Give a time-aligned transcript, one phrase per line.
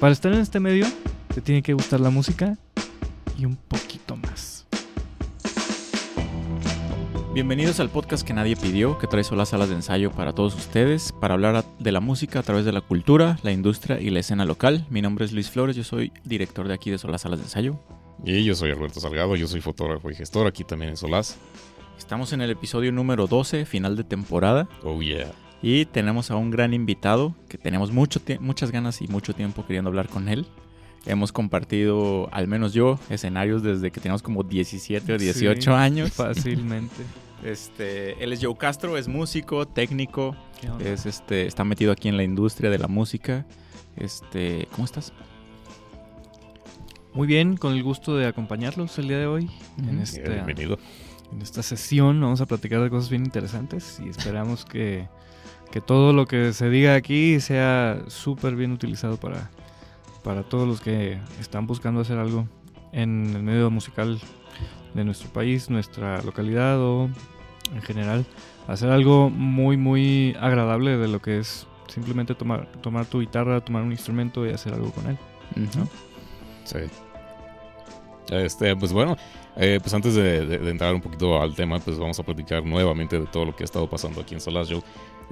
[0.00, 0.86] Para estar en este medio,
[1.34, 2.56] te tiene que gustar la música
[3.38, 4.66] y un poquito más.
[7.34, 11.12] Bienvenidos al podcast que nadie pidió, que trae las salas de ensayo para todos ustedes,
[11.20, 14.46] para hablar de la música a través de la cultura, la industria y la escena
[14.46, 14.86] local.
[14.88, 17.78] Mi nombre es Luis Flores, yo soy director de aquí de Solas Salas de Ensayo.
[18.24, 21.36] Y yo soy Alberto Salgado, yo soy fotógrafo y gestor aquí también en Solás.
[21.98, 24.66] Estamos en el episodio número 12, final de temporada.
[24.82, 25.30] Oh yeah.
[25.62, 29.88] Y tenemos a un gran invitado que tenemos mucho muchas ganas y mucho tiempo queriendo
[29.88, 30.46] hablar con él.
[31.06, 36.12] Hemos compartido, al menos yo, escenarios desde que teníamos como 17 o 18 años.
[36.12, 37.04] Fácilmente.
[37.42, 40.36] Este, él es Joe Castro, es músico, técnico,
[40.78, 43.46] es este, está metido aquí en la industria de la música.
[43.96, 45.14] Este, ¿cómo estás?
[47.14, 49.50] Muy bien, con el gusto de acompañarlos el día de hoy.
[49.78, 50.78] en este, Bienvenido.
[51.32, 55.08] En esta sesión vamos a platicar de cosas bien interesantes y esperamos que,
[55.70, 59.50] que todo lo que se diga aquí sea súper bien utilizado para,
[60.24, 62.48] para todos los que están buscando hacer algo
[62.92, 64.20] en el medio musical
[64.94, 67.08] de nuestro país, nuestra localidad o
[67.74, 68.26] en general.
[68.66, 73.82] Hacer algo muy, muy agradable de lo que es simplemente tomar, tomar tu guitarra, tomar
[73.82, 75.18] un instrumento y hacer algo con él.
[76.64, 76.78] Sí.
[78.28, 79.16] Este, pues bueno,
[79.56, 83.26] eh, pues antes de, entrar un poquito al tema, pues vamos a platicar nuevamente de
[83.26, 84.82] todo lo que ha estado pasando aquí en Solas Joe.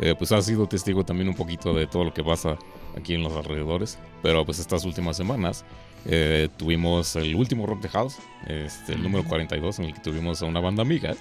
[0.01, 2.57] Eh, pues ha sido testigo también un poquito de todo lo que pasa
[2.97, 3.99] aquí en los alrededores.
[4.23, 5.65] Pero pues estas últimas semanas
[6.07, 10.43] eh, tuvimos el último Rock the House, este, el número 42, en el que tuvimos
[10.43, 11.15] a una banda amiga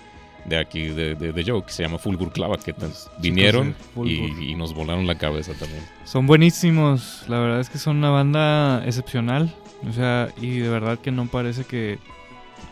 [0.46, 2.74] de aquí de, de, Joe que se llama Fulgur Clava, que
[3.20, 5.84] vinieron y, y, nos volaron la cabeza también.
[6.06, 9.54] Son buenísimos, la verdad es que son una banda excepcional.
[9.88, 12.00] O sea, y de verdad que no parece que,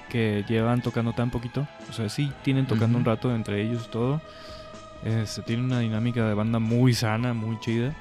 [0.09, 1.67] que llevan tocando tan poquito.
[1.89, 4.21] O sea, sí, tienen tocando un rato entre ellos todo.
[5.25, 7.93] Se tiene una dinámica de banda muy sana, muy chida.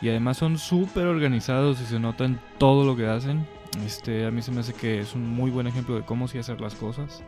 [0.00, 3.46] Y además son súper organizados y se nota en todo lo que hacen.
[3.84, 6.38] Este, a mí se me hace que es un muy buen ejemplo de cómo sí
[6.38, 7.22] hacer las cosas.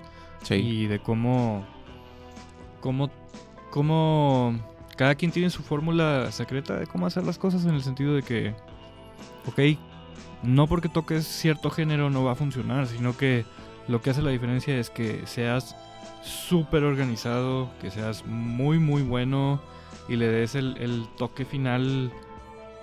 [0.51, 1.65] Y de cómo,
[2.81, 3.11] cómo,
[3.71, 4.59] cómo
[4.97, 8.23] cada quien tiene su fórmula secreta de cómo hacer las cosas en el sentido de
[8.23, 8.55] que,
[9.47, 9.79] ok,
[10.43, 13.45] no porque toques cierto género no va a funcionar, sino que
[13.89, 15.77] lo que hace la diferencia es que seas
[16.23, 19.61] súper organizado, que seas muy muy bueno
[20.09, 22.13] y le des el, toque final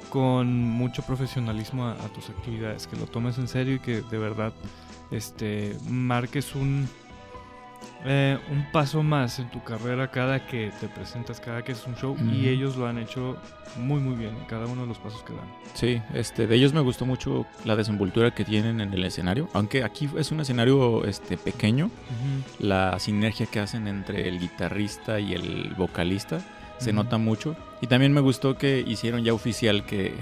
[0.10, 4.54] con mucho profesionalismo a, tus actividades, que lo tomes en serio y que de verdad
[5.12, 6.88] este, marques un,
[8.06, 11.96] eh, un paso más en tu carrera cada que te presentas, cada que es un
[11.96, 12.16] show.
[12.32, 13.38] Y ellos lo han hecho
[13.78, 15.46] muy, muy bien en cada uno de los pasos que dan.
[15.74, 19.50] Sí, este, de ellos me gustó mucho la desenvoltura que tienen en el escenario.
[19.54, 21.92] Aunque aquí es un escenario este, pequeño,
[22.60, 26.40] la sinergia que hacen entre el guitarrista y el vocalista
[26.78, 27.56] se nota mucho.
[27.82, 30.14] Y también me gustó que hicieron ya oficial que,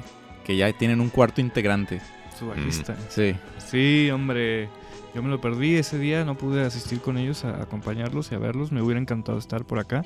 [0.44, 2.02] que ya tienen un cuarto integrante.
[2.38, 2.96] Su bajista.
[3.10, 3.36] Sí.
[3.58, 4.70] Sí, hombre.
[5.18, 8.38] Yo me lo perdí ese día, no pude asistir con ellos a acompañarlos y a
[8.38, 8.72] verlos.
[8.72, 10.04] Me hubiera encantado estar por acá.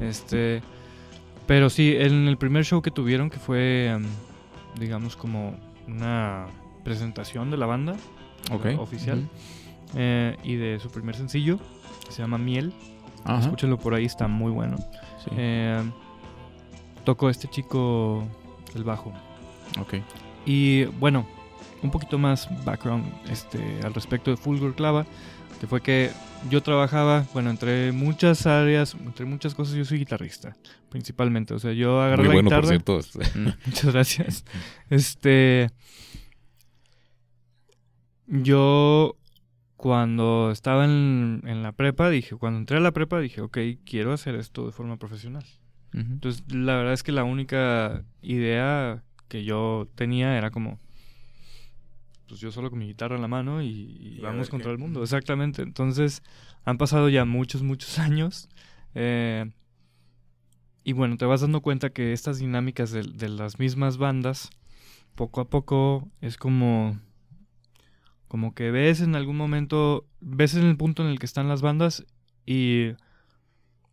[0.00, 0.62] Este,
[1.48, 4.04] pero sí, en el primer show que tuvieron, que fue, em,
[4.78, 5.56] digamos, como
[5.88, 6.46] una
[6.84, 7.96] presentación de la banda
[8.78, 9.28] oficial
[9.96, 11.58] eh, y de su primer sencillo,
[12.08, 12.72] se llama Miel.
[13.40, 14.76] Escúchenlo por ahí, está muy bueno.
[15.36, 15.82] Eh,
[17.02, 18.22] tocó este chico
[18.76, 19.12] el bajo.
[19.80, 19.94] Ok.
[20.46, 21.26] Y bueno,
[21.84, 25.06] un poquito más background este, al respecto de Fulgur Clava,
[25.60, 26.10] que fue que
[26.50, 30.56] yo trabajaba, bueno, entre muchas áreas, entre muchas cosas, yo soy guitarrista,
[30.90, 31.54] principalmente.
[31.54, 32.78] O sea, yo agarré Muy la bueno, guitarra.
[32.80, 33.30] Por cierto.
[33.66, 34.44] Muchas gracias.
[34.90, 35.70] Este.
[38.26, 39.16] Yo,
[39.76, 44.12] cuando estaba en, en, la prepa, dije, cuando entré a la prepa, dije, ok, quiero
[44.12, 45.44] hacer esto de forma profesional.
[45.92, 50.80] Entonces, la verdad es que la única idea que yo tenía era como,
[52.34, 55.04] pues yo solo con mi guitarra en la mano y, vamos contra el mundo.
[55.04, 55.62] Exactamente.
[55.62, 56.20] Entonces,
[56.64, 58.48] han pasado ya muchos, muchos años.
[58.96, 59.52] Eh,
[60.82, 64.50] y bueno, te vas dando cuenta que estas dinámicas de, las mismas bandas,
[65.14, 66.98] poco a poco es como.
[68.26, 70.04] Como que ves en algún momento.
[70.18, 72.04] Ves en el punto en el que están las bandas.
[72.44, 72.94] Y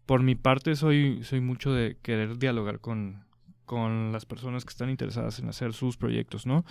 [0.07, 3.23] por mi parte soy, soy mucho de querer dialogar con,
[3.71, 6.65] con las personas que están interesadas en hacer sus proyectos, ¿no?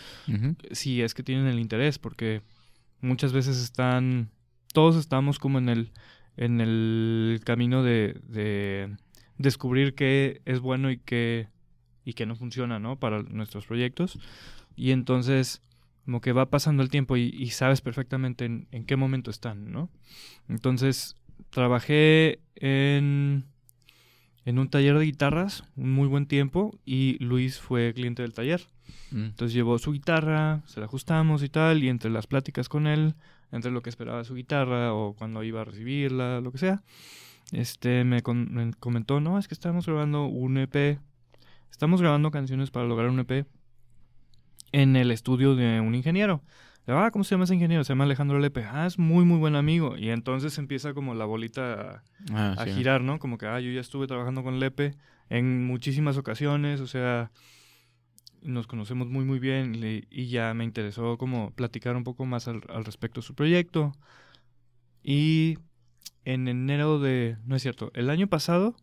[0.71, 2.43] Si es que tienen el interés, porque
[3.01, 4.29] muchas veces están,
[4.75, 5.93] todos estamos como en el,
[6.37, 8.95] en el camino de, de
[9.39, 11.49] descubrir qué es bueno y qué,
[12.05, 13.01] y qué no funciona, ¿no?
[13.01, 14.19] Para nuestros proyectos.
[14.77, 15.63] Y entonces,
[16.05, 19.89] como que va pasando el tiempo y, sabes perfectamente en, en, qué momento están, ¿no?
[20.51, 21.17] Entonces,
[21.49, 23.47] trabajé en
[24.51, 28.67] en un taller de guitarras un muy buen tiempo y Luis fue cliente del taller.
[29.13, 29.27] Mm.
[29.27, 33.15] Entonces llevó su guitarra, se la ajustamos y tal, y entre las pláticas con él,
[33.53, 36.83] entre lo que esperaba su guitarra o cuando iba a recibirla, lo que sea,
[37.53, 40.99] este me, comentó, no, es que estamos grabando un EP,
[41.71, 43.47] estamos grabando canciones para lograr un EP
[44.73, 46.43] en el estudio de un ingeniero.
[46.99, 47.85] Ah, ¿cómo se llama ese ingeniero?
[47.85, 48.65] Se llama Alejandro Lepe.
[48.65, 49.97] Ah, es muy, muy buen amigo.
[49.97, 52.03] Y entonces empieza como la bolita
[52.33, 53.19] a, ah, girar, ¿no?
[53.19, 54.95] Como que, ah, yo ya estuve trabajando con Lepe
[55.29, 57.31] en muchísimas ocasiones, o sea,
[58.43, 59.77] nos conocemos muy, muy bien
[60.11, 63.93] y ya me interesó como platicar un poco más al, al respecto de su proyecto.
[65.03, 65.59] Y
[66.25, 67.37] en enero de...
[67.45, 68.75] No es cierto, el año pasado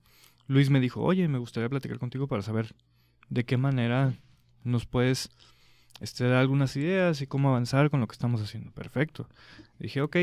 [0.48, 2.74] Luis me dijo, oye, me gustaría platicar contigo para saber
[3.30, 4.14] de qué manera
[4.64, 5.30] nos puedes
[6.00, 8.72] este, dar algunas ideas y cómo avanzar con lo que estamos haciendo.
[8.72, 9.28] Perfecto.
[9.80, 10.18] Dije, ok,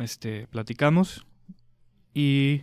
[0.00, 1.26] este, platicamos
[2.14, 2.62] y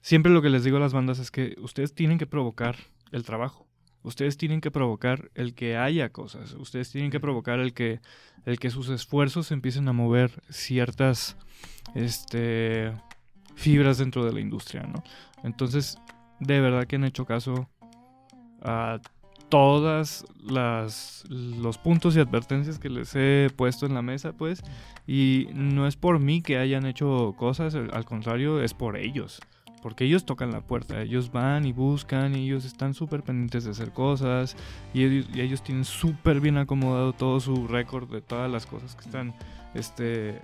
[0.00, 2.76] siempre lo que les digo a las bandas es que ustedes tienen que provocar
[3.12, 3.66] el trabajo.
[4.02, 6.52] Ustedes tienen que provocar el que haya cosas.
[6.52, 8.00] Ustedes tienen que provocar el que,
[8.44, 11.38] el que sus esfuerzos empiecen a mover ciertas
[11.94, 12.92] este,
[13.54, 15.02] fibras dentro de la industria, ¿no?
[15.42, 15.96] Entonces,
[16.38, 17.70] de verdad que han hecho caso
[18.60, 19.00] a
[19.54, 24.60] todas las los puntos y advertencias que les he puesto en la mesa, pues,
[25.06, 29.40] y no es por mí que hayan hecho cosas, al contrario, es por ellos.
[29.80, 33.70] Porque ellos tocan la puerta, ellos van y buscan, y ellos están súper pendientes de
[33.70, 34.56] hacer cosas,
[34.92, 39.34] y ellos, tienen súper bien acomodado todo su récord de todas las cosas que están
[39.74, 40.40] este,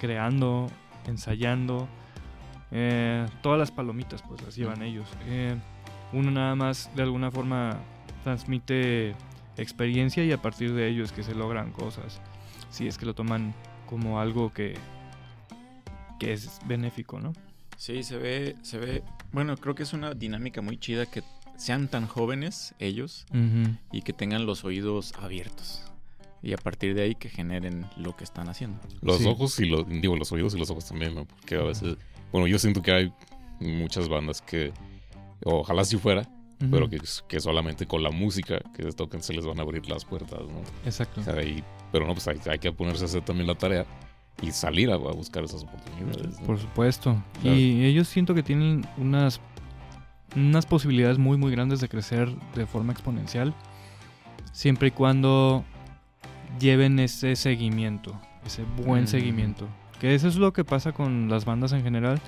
[0.00, 0.68] creando,
[1.08, 1.88] ensayando.
[2.70, 5.08] Eh, todas las palomitas, pues las llevan ellos.
[5.26, 5.56] Eh,
[6.12, 7.80] uno nada más de alguna forma
[8.22, 9.14] transmite
[9.56, 12.20] experiencia y a partir de ello es que se logran cosas.
[12.70, 13.54] Si es que lo toman
[13.86, 14.74] como algo que,
[16.18, 17.32] que es benéfico, ¿no?
[17.76, 19.02] Sí, se ve, se ve,
[19.32, 21.22] bueno, creo que es una dinámica muy chida que
[21.56, 23.26] sean tan jóvenes ellos
[23.92, 25.84] y que tengan los oídos abiertos.
[26.42, 28.80] Y a partir de ahí que generen lo que están haciendo.
[29.00, 31.24] Los ojos y los, digo, los oídos y los ojos también, ¿no?
[31.24, 31.96] Porque a veces,
[32.32, 33.12] bueno, yo siento que hay
[33.60, 34.72] muchas bandas que,
[35.44, 36.28] ojalá si fuera,
[36.70, 39.88] pero que, que, solamente con la música que les toquen se les van a abrir
[39.88, 40.62] las puertas, ¿no?
[40.84, 41.22] Exacto.
[41.90, 43.86] pero no, pues hay, que ponerse a hacer también la tarea
[44.40, 46.38] y salir a, buscar esas oportunidades.
[46.46, 47.22] Por supuesto.
[47.42, 49.40] Y ellos siento que tienen unas,
[50.36, 53.54] unas posibilidades muy, muy grandes de crecer de forma exponencial,
[54.52, 55.64] siempre y cuando
[56.60, 59.08] lleven ese seguimiento, ese buen mm.
[59.08, 59.68] seguimiento.
[60.00, 62.20] Que eso es lo que pasa con las bandas en general,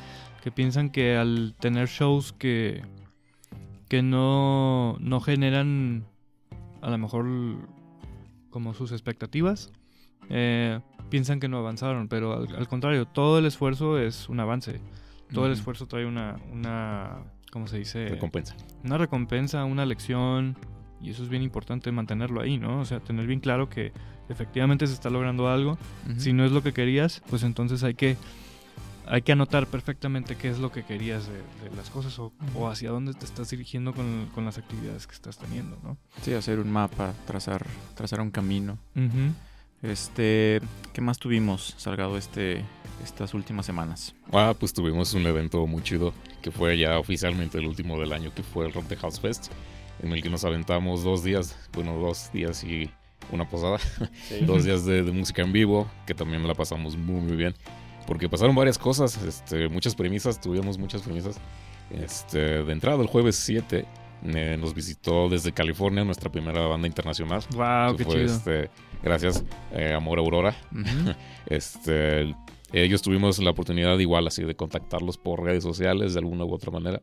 [0.43, 2.83] que piensan que al tener shows que
[3.95, 6.05] que no, no generan
[6.83, 7.27] a lo mejor
[8.51, 9.71] como sus expectativas,
[10.31, 10.81] eh,
[11.11, 14.81] piensan que no avanzaron, pero al, contrario, todo el esfuerzo es un avance.
[15.33, 18.09] Todo el esfuerzo trae una, una, ¿cómo se dice?
[18.09, 18.57] Recompensa.
[18.83, 20.57] Una recompensa, una lección,
[21.01, 22.81] y eso es bien importante mantenerlo ahí, ¿no?
[22.81, 23.93] O sea, tener bien claro que
[24.29, 25.79] efectivamente se está logrando algo.
[26.17, 28.17] Si no es lo que querías, pues entonces hay que
[29.07, 31.43] hay que anotar perfectamente qué es lo que querías de,
[31.77, 32.33] las cosas o,
[32.69, 35.97] hacia dónde te estás dirigiendo con, las actividades que estás teniendo, ¿no?
[36.23, 38.79] Sí, hacer un mapa, trazar, trazar un camino.
[39.83, 40.61] Este,
[40.93, 42.65] ¿qué más tuvimos, Salgado, este,
[43.03, 44.15] estas últimas semanas?
[44.33, 48.33] Ah, pues tuvimos un evento muy chido que fue ya oficialmente el último del año,
[48.35, 49.53] que fue el Rock the House Fest,
[50.03, 52.91] en el que nos aventamos dos días, bueno, dos días y
[53.31, 53.79] una posada,
[54.47, 57.55] dos días de, de música en vivo, que también la pasamos muy, muy bien
[58.07, 61.37] porque pasaron varias cosas, este, muchas premisas, tuvimos muchas premisas.
[61.91, 63.85] Este, de entrada, el jueves 7,
[64.25, 67.43] eh, nos visitó desde California nuestra primera banda internacional.
[67.55, 67.97] ¡Wow!
[67.97, 68.25] ¡Qué chido!
[68.25, 68.71] Este,
[69.03, 70.57] gracias, eh, Amor Aurora.
[71.47, 72.35] este,
[72.73, 76.71] ellos tuvimos la oportunidad, igual, así, de contactarlos por redes sociales de alguna u otra
[76.71, 77.03] manera.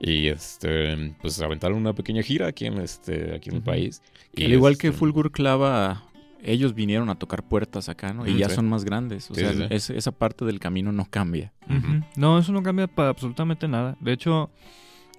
[0.00, 4.02] Y este, pues aventaron una pequeña gira aquí en este, aquí en el país.
[4.34, 6.02] Y Al igual que este, Fulgur Clava
[6.42, 8.26] ellos vinieron a tocar puertas acá, ¿no?
[8.26, 9.30] Y ya son más grandes.
[9.30, 11.52] O sea, esa parte del camino no cambia.
[12.16, 13.96] No, eso no cambia para absolutamente nada.
[14.00, 14.50] De hecho,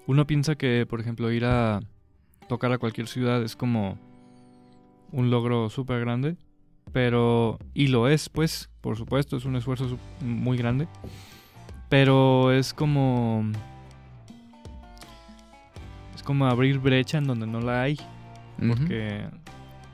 [0.06, 1.80] uno piensa que, por ejemplo, ir a
[2.50, 3.98] tocar a cualquier ciudad es como
[5.12, 6.36] un logro súper grande.
[6.92, 10.88] Pero, y lo es, pues, por supuesto, es un esfuerzo muy grande.
[11.90, 13.46] Pero es como...
[16.14, 17.98] Es como abrir brecha en donde no la hay.
[18.60, 19.26] Porque...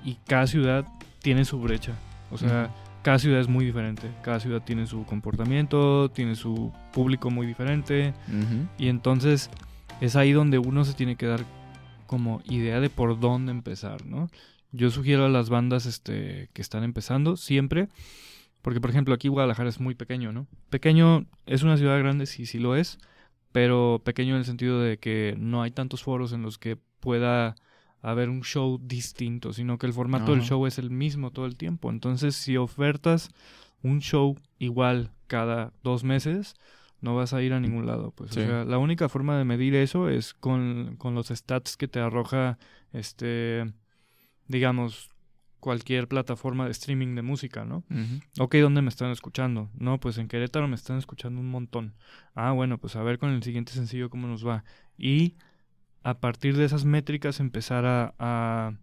[0.03, 0.85] Y cada ciudad
[1.21, 1.93] tiene su brecha.
[2.31, 4.09] O sea, cada ciudad es muy diferente.
[4.21, 8.13] Cada ciudad tiene su comportamiento, tiene su público muy diferente.
[8.77, 9.49] Y entonces
[10.01, 11.41] es ahí donde uno se tiene que dar
[12.07, 14.29] como idea de por dónde empezar, ¿no?
[14.71, 17.87] Yo sugiero a las bandas este, que están empezando siempre,
[18.61, 20.47] porque por ejemplo aquí Guadalajara es muy pequeño, ¿no?
[20.69, 22.99] Pequeño es una ciudad grande, sí, sí lo es,
[23.51, 27.55] pero pequeño en el sentido de que no hay tantos foros en los que pueda
[28.01, 31.45] a ver un show distinto, sino que el formato del show es el mismo todo
[31.45, 31.89] el tiempo.
[31.89, 33.29] Entonces, si ofertas
[33.83, 36.55] un show igual cada dos meses,
[37.01, 38.11] no vas a ir a ningún lado.
[38.11, 41.87] Pues, o sea, la única forma de medir eso es con, con los stats que
[41.87, 42.57] te arroja,
[42.93, 43.71] este,
[44.47, 45.09] digamos,
[45.59, 47.83] cualquier plataforma de streaming de música, ¿no?
[48.39, 49.69] Ok, ¿dónde me están escuchando?
[49.77, 51.95] No, pues en Querétaro me están escuchando un montón.
[52.33, 54.63] Ah, bueno, pues a ver con el siguiente sencillo cómo nos va.
[54.97, 55.35] Y
[56.03, 58.73] a partir de esas métricas empezar a, a,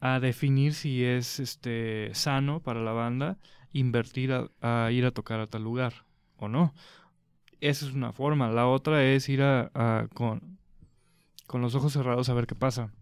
[0.00, 3.38] a definir si es este sano para la banda
[3.72, 6.06] invertir a, ir a tocar a tal lugar
[6.36, 6.74] o no.
[7.60, 8.48] Esa es una forma.
[8.50, 10.58] La otra es ir a, con,
[11.46, 12.92] con los ojos cerrados a ver qué pasa.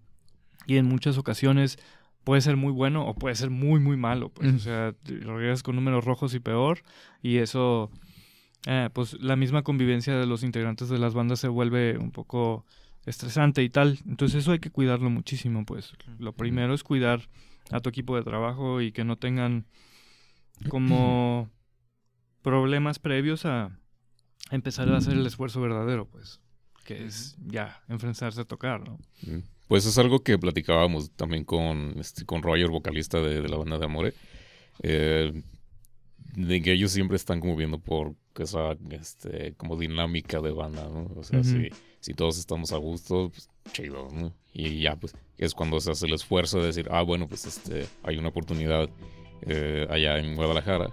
[0.66, 1.78] Y en muchas ocasiones
[2.24, 4.30] puede ser muy bueno o puede ser muy, muy malo.
[4.30, 6.82] Pues, O sea, lo regresas con números rojos y peor.
[7.20, 7.90] Y eso,
[8.66, 12.64] eh, pues la misma convivencia de los integrantes de las bandas se vuelve un poco
[13.06, 13.98] estresante y tal.
[14.06, 15.64] Entonces eso hay que cuidarlo muchísimo.
[15.64, 17.28] Pues lo primero es cuidar
[17.70, 19.66] a tu equipo de trabajo y que no tengan
[20.68, 21.50] como
[22.42, 23.78] problemas previos a
[24.50, 26.40] empezar a hacer el esfuerzo verdadero, pues,
[26.84, 28.98] que es ya enfrentarse a tocar, ¿no?
[29.68, 33.84] Pues es algo que platicábamos también con, este, con Roger, vocalista de, la banda de
[33.84, 34.14] Amore.
[34.82, 35.42] Eh,
[36.34, 41.10] de que ellos siempre están como viendo por esa este, como dinámica de banda, ¿no?
[41.16, 41.68] O sea, si,
[42.00, 44.32] si, todos estamos a gusto, pues chido, ¿no?
[44.52, 47.86] Y ya, pues, es cuando se hace el esfuerzo de decir, ah, bueno, pues este,
[48.02, 48.88] hay una oportunidad
[49.42, 50.92] eh, allá en Guadalajara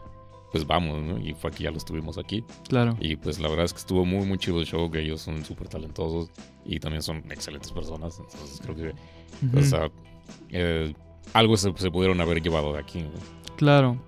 [0.51, 1.19] pues vamos, ¿no?
[1.19, 2.43] Y fue aquí, ya lo estuvimos aquí.
[2.67, 2.98] Claro.
[3.00, 5.45] Y pues la verdad es que estuvo muy, muy chido el show, que ellos son
[5.45, 6.31] súper talentosos
[6.65, 8.19] y también son excelentes personas.
[8.19, 9.91] Entonces creo que, o sea,
[10.50, 10.93] eh,
[11.33, 13.05] algo se, pudieron haber llevado de aquí.
[13.57, 14.01] Claro.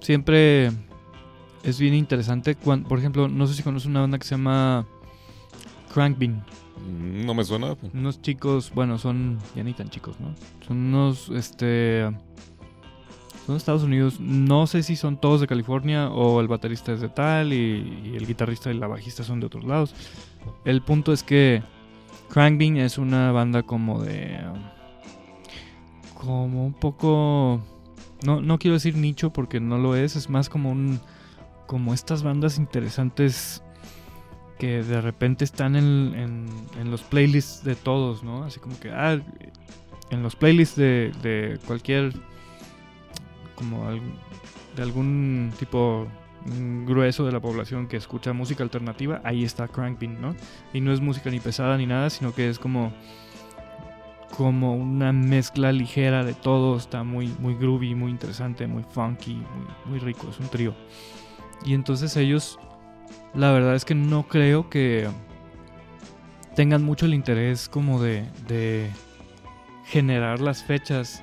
[0.00, 0.70] Siempre
[1.62, 2.54] es bien interesante.
[2.54, 4.86] Cuando, por ejemplo, no sé si conoces una banda que se llama
[5.92, 6.44] Crankbean.
[6.86, 7.76] Mm, no me suena.
[7.92, 10.34] Unos chicos, bueno, son ya ni tan chicos, ¿no?
[10.66, 12.04] Son unos, este
[13.48, 14.20] son de Estados Unidos.
[14.20, 18.26] No sé si son todos de California o el baterista es de tal y, el
[18.26, 19.94] guitarrista y la bajista son de otros lados.
[20.66, 21.62] El punto es que
[22.28, 24.38] Crankbean es una banda como de...
[26.12, 27.62] Como un poco...
[28.22, 30.16] No, no quiero decir nicho porque no lo es.
[30.16, 31.00] Es más como un...
[31.66, 33.62] Como estas bandas interesantes
[34.58, 36.48] que de repente están en,
[36.78, 38.42] en, los playlists de todos, ¿no?
[38.42, 39.20] Así como que, ah,
[40.10, 42.14] en los playlists de, de cualquier
[43.54, 46.06] como de algún tipo
[46.86, 50.34] grueso de la población que escucha música alternativa, ahí está Crankbean, ¿no?
[50.72, 52.92] Y no es música ni pesada ni nada, sino que es como
[54.36, 59.42] como una mezcla ligera de todo, está muy muy groovy, muy interesante, muy funky,
[59.86, 60.74] muy, rico, es un trío.
[61.64, 62.58] Y entonces ellos
[63.34, 65.08] la verdad es que no creo que
[66.54, 68.90] tengan mucho el interés como de, de
[69.84, 71.22] generar las fechas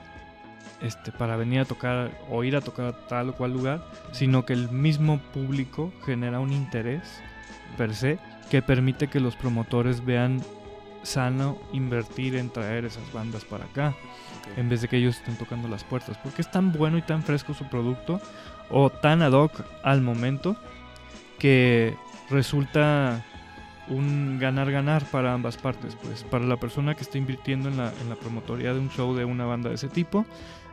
[0.81, 4.45] este, para venir a tocar o ir a tocar a tal o cual lugar, sino
[4.45, 7.21] que el mismo público genera un interés
[7.77, 8.19] per se
[8.49, 10.41] que permite que los promotores vean
[11.05, 13.95] sano invertir en traer esas bandas para acá
[14.57, 17.23] en vez de que ellos estén tocando las puertas porque es tan bueno y tan
[17.23, 18.19] fresco su producto
[18.69, 19.51] o tan ad hoc
[19.83, 20.55] al momento
[21.39, 21.95] que
[22.29, 23.23] resulta
[23.87, 28.09] un ganar-ganar para ambas partes, pues para la persona que está invirtiendo en la, en
[28.09, 30.25] la promotoría de un show de una banda de ese tipo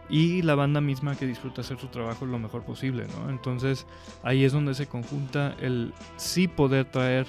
[0.09, 3.31] y la banda misma que disfruta hacer su trabajo lo mejor posible, ¿no?
[3.31, 3.87] Entonces
[4.23, 7.27] ahí es donde se conjunta el sí poder traer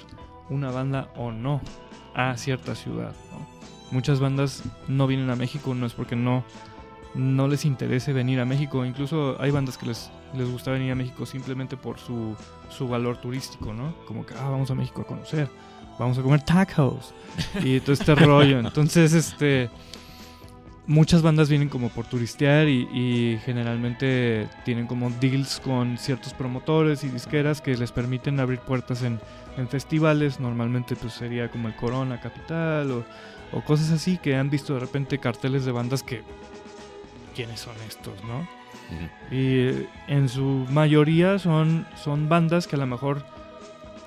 [0.50, 1.60] una banda o no
[2.14, 3.12] a cierta ciudad,
[3.90, 6.42] Muchas bandas no vienen a México, no es porque no,
[7.14, 10.94] no les interese venir a México, incluso hay bandas que les, les gusta venir a
[10.96, 12.34] México simplemente por su,
[12.70, 13.94] su valor turístico, ¿no?
[14.06, 15.48] Como que, ah, vamos a México a conocer,
[15.98, 17.14] vamos a comer tacos
[17.62, 18.58] y todo este rollo.
[18.58, 19.70] Entonces, este
[20.86, 27.08] muchas bandas vienen como por turistear y, generalmente tienen como deals con ciertos promotores y
[27.08, 29.20] disqueras que les permiten abrir puertas en,
[29.68, 30.40] festivales.
[30.40, 33.04] Normalmente pues sería como el Corona Capital o,
[33.62, 36.22] cosas así que han visto de repente carteles de bandas que...
[37.34, 38.46] ¿Quiénes son estos, no?
[39.30, 43.24] Y en su mayoría son, son bandas que a lo mejor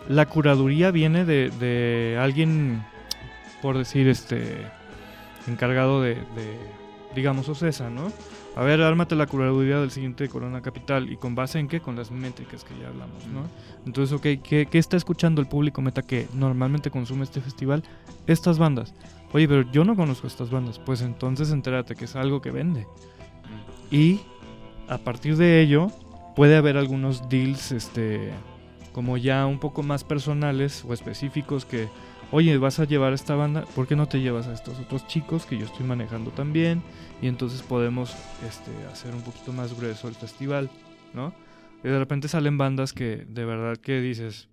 [0.08, 2.86] la curaduría viene de, de alguien,
[3.62, 4.66] por decir, este
[5.48, 6.18] encargado de,
[7.16, 8.12] digamos, Ocesa, ¿no?
[8.58, 11.12] A ver, ármate la curaduría del siguiente Corona Capital.
[11.12, 11.80] ¿Y con base en qué?
[11.80, 13.44] Con las métricas que ya hablamos, ¿no?
[13.86, 17.84] Entonces, ok, ¿qué, está escuchando el público meta que normalmente consume este festival?
[18.26, 18.96] Estas bandas.
[19.32, 20.80] Oye, pero yo no conozco estas bandas.
[20.80, 22.88] Pues entonces entérate que es algo que vende.
[23.92, 24.22] Y
[24.88, 25.92] a partir de ello,
[26.36, 28.32] puede haber algunos deals, este,
[28.92, 31.90] como ya un poco más personales o específicos que
[32.32, 35.46] oye, vas a llevar esta banda, ¿por qué no te llevas a estos otros chicos
[35.46, 36.82] que yo estoy manejando también?
[37.22, 38.16] Y entonces podemos
[38.48, 40.70] este, hacer un poquito más grueso el festival,
[41.14, 41.34] ¿no?
[41.84, 44.50] Y de repente salen bandas que de verdad que dices,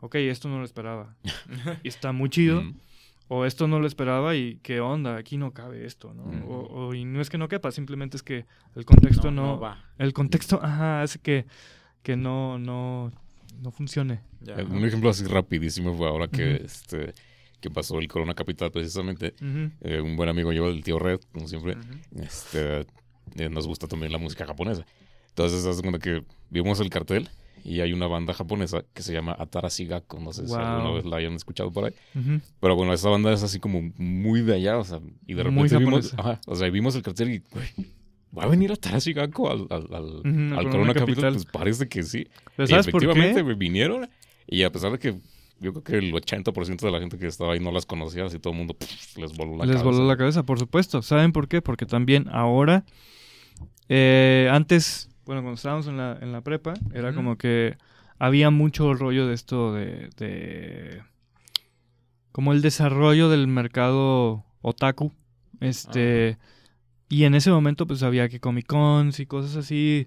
[0.00, 1.14] ok, esto no lo esperaba.
[1.82, 2.62] y está muy chido.
[2.62, 2.74] Mm.
[3.28, 6.24] O esto no lo esperaba y qué onda, aquí no cabe esto, ¿no?
[6.24, 6.42] Mm.
[6.50, 9.58] O, o- y no es que no quepa, simplemente es que el contexto no...
[9.58, 9.82] va.
[9.96, 11.46] el contexto, ajá, hace que,
[12.02, 13.10] que no, no,
[13.60, 14.20] no funcione.
[14.50, 14.62] Ajá.
[14.64, 16.64] Un ejemplo así rapidísimo fue ahora que, Ujú.
[16.64, 17.12] este,
[17.60, 19.34] que pasó el Corona Capital precisamente.
[19.40, 19.70] Ujú.
[19.82, 22.22] Eh, un buen amigo yo, el tío Red, como siempre, Ujú.
[22.22, 22.80] este,
[23.36, 24.84] eh, nos gusta también la música japonesa.
[25.28, 27.28] Entonces, hace cuenta que vimos el cartel
[27.64, 30.18] y hay una banda japonesa que se llama Atarasi Gakko.
[30.20, 30.58] No sé si Wow.
[30.60, 31.94] alguna vez la hayan escuchado por ahí.
[32.14, 32.40] Ujú.
[32.60, 35.68] Pero bueno, esa banda es así como muy de allá, o sea, y de Muy
[35.68, 36.16] repente vimos, japonesa.
[36.18, 37.66] ajá, o sea, vimos el cartel y, güey,
[38.36, 40.22] ¿va a venir Atarasi Gakko al, al, al,
[40.52, 40.94] al al Corona Capital?
[40.94, 41.32] Capital.
[41.34, 42.26] Pues parece que sí.
[42.56, 43.42] Pero ¿sabes por efectivamente qué?
[43.42, 44.08] güey, vinieron
[44.46, 45.18] y a pesar de que
[45.60, 48.38] yo creo que el 80% de la gente que estaba ahí no las conocía, así
[48.40, 49.84] todo el mundo pff, les voló la Les cabeza.
[49.84, 51.02] voló la cabeza, por supuesto.
[51.02, 51.62] ¿Saben por qué?
[51.62, 52.84] Porque también ahora,
[53.88, 57.76] eh, antes, bueno, cuando estábamos en la, en la prepa, era como que
[58.18, 61.02] había mucho rollo de esto de, de-
[62.32, 65.12] como el desarrollo del mercado otaku.
[65.60, 66.38] Este,
[67.12, 70.06] y en ese momento pues había que Comic Cons y cosas así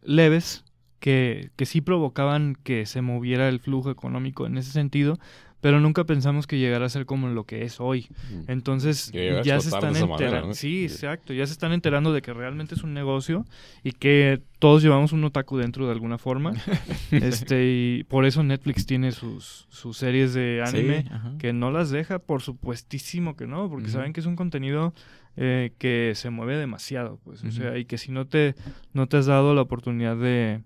[0.00, 0.64] leves
[0.98, 5.18] que, que sí provocaban que se moviera el flujo económico en ese sentido,
[5.60, 8.08] pero nunca pensamos que llegara a ser como lo que es hoy.
[8.30, 8.50] Mm.
[8.50, 10.54] Entonces ya se están enterando.
[10.54, 11.32] Sí, exacto.
[11.32, 13.44] Ya se están enterando de que realmente es un negocio
[13.82, 16.52] y que todos llevamos un otaku dentro de alguna forma.
[17.10, 21.90] este y por eso Netflix tiene sus, sus series de anime Sí, que no las
[21.90, 24.94] deja, por supuestísimo que no, porque saben que es un contenido
[25.36, 28.54] eh, que se mueve demasiado, pues, o sea, y que si no te,
[28.92, 30.62] no te has dado la oportunidad de,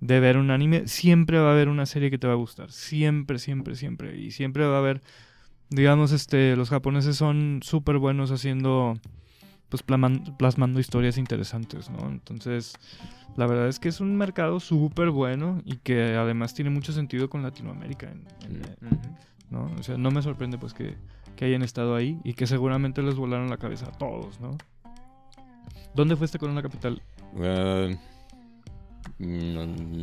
[0.00, 2.70] de ver un anime, siempre va a haber una serie que te va a gustar,
[2.72, 5.02] siempre, siempre, siempre, y siempre va a haber,
[5.68, 8.98] digamos, este, los japoneses son súper buenos haciendo,
[9.68, 12.08] pues, plaman- plasmando historias interesantes, ¿no?
[12.08, 12.72] Entonces,
[13.36, 17.28] la verdad es que es un mercado súper bueno y que además tiene mucho sentido
[17.30, 19.14] con Latinoamérica, en- en- Ujú.
[19.50, 19.70] ¿no?
[19.78, 20.96] O sea, no me sorprende pues que,
[21.36, 24.56] que hayan estado ahí y que seguramente les volaron la cabeza a todos, ¿no?
[25.94, 27.02] ¿Dónde fue este Corona Capital?
[27.42, 27.96] Ah, mm,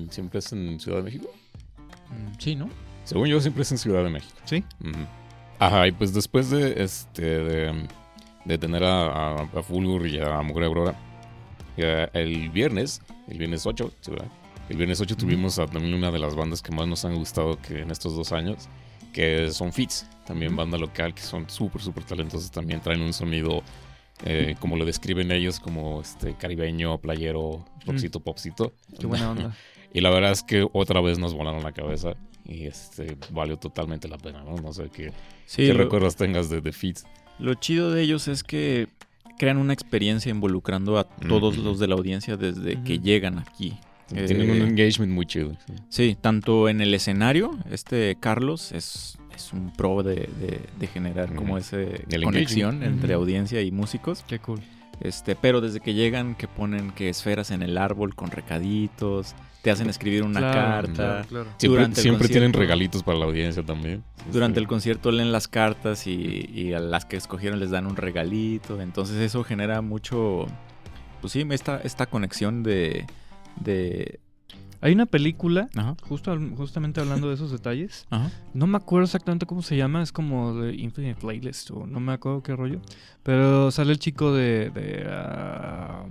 [0.10, 1.30] ¿Siempre es en Ciudad de México?
[2.10, 2.70] Mm, Sí, ¿no?
[3.04, 4.34] Según yo, siempre es en Ciudad de México.
[4.46, 4.64] ¿Sí?
[5.60, 7.88] Ajá, y pues después de este de,
[8.46, 10.96] de tener a, a, a Fulgur y a Mugre Aurora,
[11.78, 14.28] el viernes, el viernes 8, ¿sí, verdad?
[14.70, 17.58] El viernes 8 tuvimos a también una de las bandas que más nos han gustado
[17.62, 18.68] que en estos dos años,
[19.14, 23.64] que son Fits, también banda local, que son súper, súper talentosos, también traen un sonido,
[24.26, 28.74] eh, como lo describen ellos, como este caribeño, playero, rockcito, popcito.
[29.00, 29.56] Qué buena onda.
[29.94, 34.08] Y la verdad es que otra vez nos volaron la cabeza y este valió totalmente
[34.08, 34.56] la pena, ¿no?
[34.58, 35.12] No sé qué,
[35.46, 36.98] Sí, qué lo, recuerdos tengas de The Feet.
[37.40, 38.88] lo chido de ellos es que
[39.38, 43.78] crean una experiencia involucrando a todos los de la audiencia desde que llegan aquí.
[44.08, 45.52] Tienen Eh, un engagement muy chido.
[45.66, 45.74] sí.
[45.90, 51.34] Sí, tanto en el escenario, este Carlos es, es un pro de, de- de generar
[51.36, 51.78] como esa
[52.24, 52.84] conexión engagement.
[52.84, 54.24] entre audiencia y músicos.
[54.28, 54.62] Qué cool.
[55.02, 59.70] Este, pero desde que llegan que ponen que esferas en el árbol con recaditos, te
[59.70, 60.54] hacen escribir una Claro,
[60.88, 60.94] carta.
[60.94, 61.46] claro, claro.
[61.58, 64.04] Siempre, Durante el siempre tienen regalitos para la audiencia también.
[64.32, 67.96] Durante el concierto leen las cartas y, y a las que escogieron les dan un
[67.96, 68.82] regalito.
[68.82, 70.48] Entonces eso genera mucho,
[71.22, 73.06] pues sí, esta, esta conexión de...
[73.64, 74.20] de
[74.82, 78.06] Hay una película, ajá, justo, justamente hablando de esos detalles.
[78.10, 78.32] ajá.
[78.54, 82.14] No me acuerdo exactamente cómo se llama, es como de Infinite Playlist o no me
[82.14, 82.82] acuerdo qué rollo.
[83.24, 84.70] Pero sale el chico de...
[84.70, 86.06] de ah,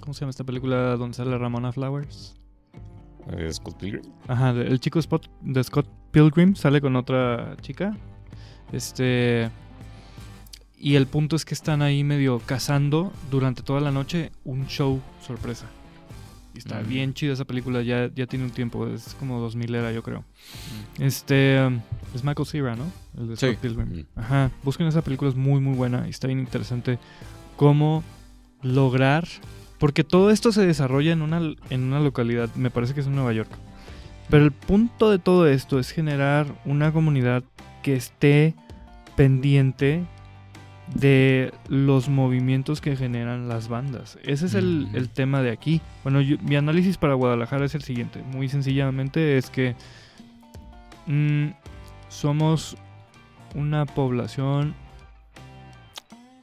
[0.00, 2.34] ¿Cómo se llama esta película donde sale Ramona Flowers?
[3.30, 4.02] eh, Scott Pilgrim.
[4.28, 7.96] Ajá, el chico Spot, de Scott Pilgrim sale con otra chica.
[8.72, 9.50] Este.
[10.76, 15.00] Y el punto es que están ahí medio cazando durante toda la noche un show
[15.24, 15.66] sorpresa.
[16.54, 16.88] Y está Mm.
[16.88, 20.24] bien chida esa película, ya, ya tiene un tiempo, es como 2000 era yo creo.
[20.98, 21.64] Este.
[21.66, 21.80] um,
[22.14, 22.84] es Michael Cera, ¿no?
[23.18, 23.46] El de Sí.
[23.46, 23.88] Scott Pilgrim.
[24.14, 24.18] Mm.
[24.20, 26.98] Ajá, busquen esa película, es muy muy buena y está bien interesante
[27.56, 28.04] cómo
[28.62, 29.26] lograr,
[29.78, 33.14] porque todo esto se desarrolla en una, en una localidad, me parece que es en
[33.14, 33.50] Nueva York,
[34.30, 37.42] pero el punto de todo esto es generar una comunidad
[37.82, 38.54] que esté
[39.16, 40.04] pendiente
[40.94, 44.18] de los movimientos que generan las bandas.
[44.24, 45.80] Ese es el, el tema de aquí.
[46.02, 48.22] Bueno, yo- mi análisis para Guadalajara es el siguiente.
[48.22, 49.74] Muy sencillamente es que
[51.06, 51.48] mm,
[52.08, 52.76] somos
[53.54, 54.74] una población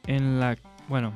[0.07, 0.57] en la...
[0.87, 1.13] Bueno,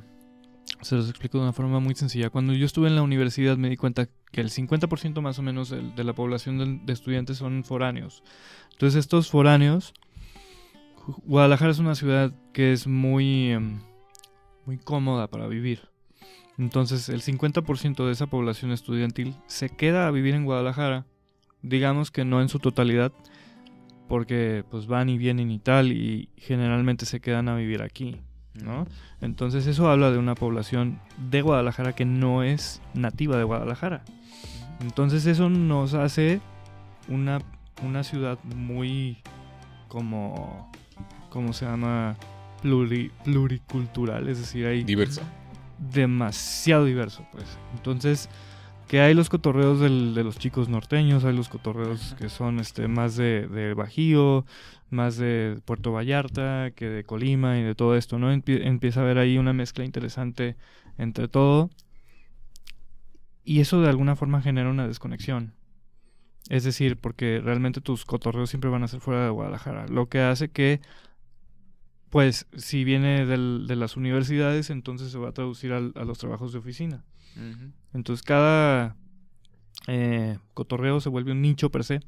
[0.81, 2.29] se los explico de una forma muy sencilla.
[2.29, 5.69] Cuando yo estuve en la universidad me di cuenta que el 50% más o menos
[5.69, 8.23] de, la población de, estudiantes son foráneos.
[8.73, 9.93] Entonces estos foráneos,
[11.05, 13.79] Guadalajara es una ciudad que es muy, em,
[14.65, 15.89] muy cómoda para vivir.
[16.57, 21.05] Entonces el 50% de esa población estudiantil se queda a vivir en Guadalajara,
[21.61, 23.11] digamos que no en su totalidad,
[24.07, 28.21] porque pues van y vienen y tal, y generalmente se quedan a vivir aquí.
[28.61, 28.85] ¿no?
[29.21, 34.03] Entonces eso habla de una población de Guadalajara que no es nativa de Guadalajara.
[34.81, 36.39] Entonces eso nos hace
[37.07, 37.39] una,
[37.83, 39.17] una ciudad muy
[39.87, 40.71] como,
[41.33, 42.15] ¿cómo se llama?
[42.61, 44.85] pluricultural, es decir, hay...
[44.85, 45.23] Diversa.
[45.79, 47.43] Demasiado diverso, pues.
[47.75, 48.29] Entonces,
[48.87, 49.89] que hay los cotorreos de
[50.23, 54.45] los chicos norteños, hay los cotorreos que son este más de, de, Bajío,
[54.89, 58.31] más de Puerto Vallarta, que de Colima y de todo esto, ¿no?
[58.31, 60.55] empieza a haber ahí una mezcla interesante
[60.97, 61.69] entre todo.
[63.43, 65.53] Y eso de alguna forma genera una desconexión.
[66.49, 69.87] Es decir, porque realmente tus cotorreos siempre van a ser fuera de Guadalajara.
[69.87, 70.81] Lo que hace que,
[72.13, 76.59] pues, si viene de las universidades, entonces se va a traducir a los trabajos de
[76.59, 77.03] oficina.
[77.91, 78.95] Entonces cada
[79.87, 82.01] eh, cotorreo se vuelve un nicho per se.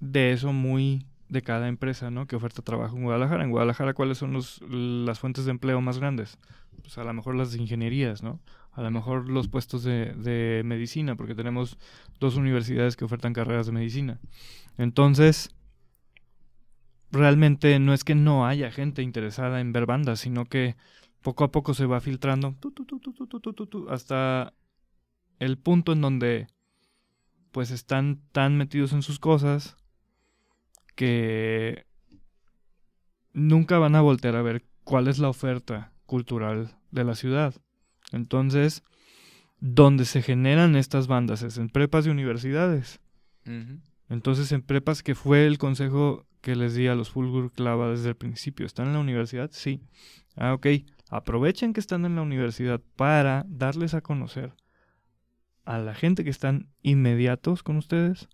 [0.00, 2.26] De eso muy de cada empresa, ¿no?
[2.26, 3.42] Que oferta trabajo en Guadalajara.
[3.42, 6.36] En Guadalajara, ¿cuáles son los, las fuentes de empleo más grandes?
[6.82, 8.38] Pues a lo mejor las ingenierías, ¿no?
[8.72, 11.78] A lo mejor los puestos de, de medicina, porque tenemos
[12.20, 14.20] dos universidades que ofertan carreras de medicina.
[14.76, 15.54] Entonces,
[17.10, 20.76] realmente no es que no haya gente interesada en ver bandas, sino que
[21.22, 22.56] poco a poco se va filtrando
[23.88, 24.54] hasta
[25.38, 26.48] el punto en donde
[27.52, 29.76] pues están tan metidos en sus cosas
[30.94, 31.86] que
[33.32, 37.54] nunca van a voltear a ver cuál es la oferta cultural de la ciudad.
[38.12, 38.82] Entonces,
[39.60, 43.00] donde se generan estas bandas es en prepas y universidades.
[44.08, 48.10] Entonces, en prepas, que fue el consejo que les di a los Fulgur Clava desde
[48.10, 49.50] el principio, ¿están en la universidad?
[49.52, 49.80] Sí.
[50.36, 50.66] Ah, ok.
[51.10, 54.52] Aprovechen que están en la universidad para darles a conocer
[55.64, 58.28] a la gente que están inmediatos con ustedes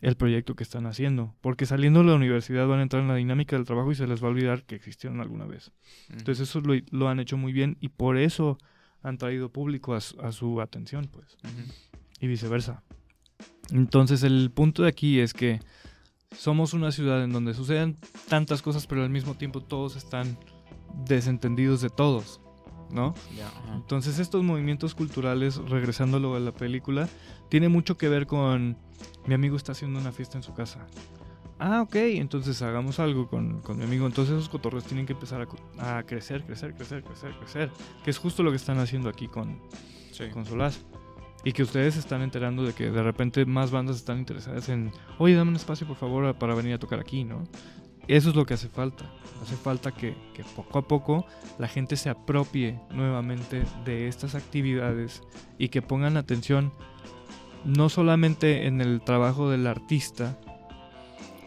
[0.00, 1.34] el proyecto que están haciendo.
[1.40, 4.06] Porque saliendo de la universidad van a entrar en la dinámica del trabajo y se
[4.06, 5.72] les va a olvidar que existieron alguna vez.
[6.10, 8.58] Entonces eso lo, han hecho muy bien y por eso
[9.02, 11.36] han traído público a, su atención, pues.
[12.20, 12.82] Y viceversa.
[13.70, 15.60] Entonces el punto de aquí es que
[16.36, 20.38] somos una ciudad en donde suceden tantas cosas, pero al mismo tiempo todos están
[21.06, 22.40] desentendidos de todos,
[22.90, 23.14] ¿no?
[23.74, 27.08] Entonces estos movimientos culturales, regresándolo a la película,
[27.48, 28.76] tiene mucho que ver con
[29.26, 30.86] mi amigo está haciendo una fiesta en su casa.
[31.58, 34.06] Ah, ok, entonces hagamos algo con, mi amigo.
[34.06, 35.46] Entonces esos cotorreos tienen que empezar
[35.78, 37.70] a, crecer, crecer, crecer, crecer, crecer.
[38.04, 39.60] Que es justo lo que están haciendo aquí con,
[40.32, 40.80] con Solaz.
[41.44, 45.34] Y que ustedes están enterando de que de repente más bandas están interesadas en, oye,
[45.34, 47.44] dame un espacio por favor para venir a tocar aquí, ¿no?
[48.08, 49.04] Eso es lo que hace falta.
[49.42, 50.14] Hace falta que,
[50.56, 51.26] poco a poco
[51.58, 55.22] la gente se apropie nuevamente de estas actividades
[55.58, 56.72] y que pongan atención
[57.64, 60.38] no solamente en el trabajo del artista,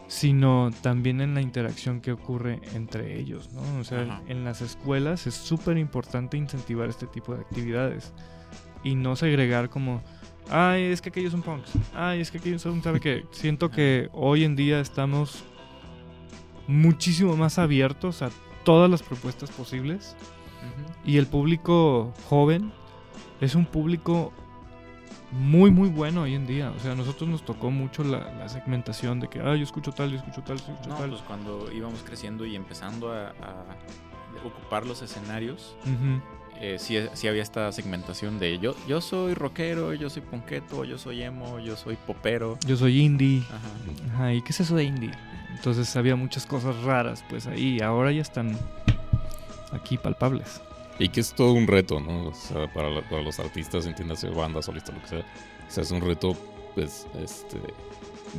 [0.08, 3.62] sino también en la interacción que ocurre entre ellos, ¿no?
[3.78, 8.12] O sea, en las escuelas es súper importante incentivar este tipo de actividades
[8.82, 10.02] y no segregar como,
[10.50, 13.24] ay, es que aquellos son punks, ay, es que aquellos son, ¿sabe qué?
[13.30, 15.44] Siento que hoy en día estamos
[16.66, 18.30] muchísimo más abiertos a
[18.64, 20.14] todas las propuestas posibles.
[21.04, 22.72] Y el público joven
[23.40, 24.32] es un público
[25.30, 26.70] muy, muy bueno hoy en día.
[26.76, 30.10] O sea, a nosotros nos tocó mucho la, segmentación de que, ah, yo escucho tal,
[30.10, 31.10] yo escucho tal, yo escucho tal.
[31.10, 33.32] Pues cuando íbamos creciendo y empezando a,
[34.44, 35.74] ocupar los escenarios,
[36.60, 41.22] eh, sí, había esta segmentación de yo, yo soy rockero, yo soy punqueto, yo soy
[41.22, 42.58] emo, yo soy popero.
[42.66, 43.42] Yo soy indie.
[43.48, 44.14] Ajá.
[44.14, 44.34] Ajá.
[44.34, 45.12] ¿Y qué es eso de indie?
[45.54, 47.80] Entonces había muchas cosas raras, pues ahí.
[47.80, 48.56] Ahora ya están
[49.72, 50.60] aquí palpables.
[50.98, 52.28] Y que es todo un reto, ¿no?
[52.28, 55.18] O sea, para, los artistas, entiéndase, banda, solista, lo que sea.
[55.20, 56.36] O sea, es un reto,
[56.74, 57.60] pues, este,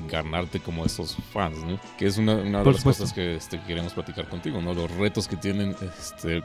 [0.10, 1.80] ganarte como esos fans, ¿no?
[1.98, 4.74] Que es una, de las cosas que este, queremos platicar contigo, ¿no?
[4.74, 6.44] Los retos que tienen, este,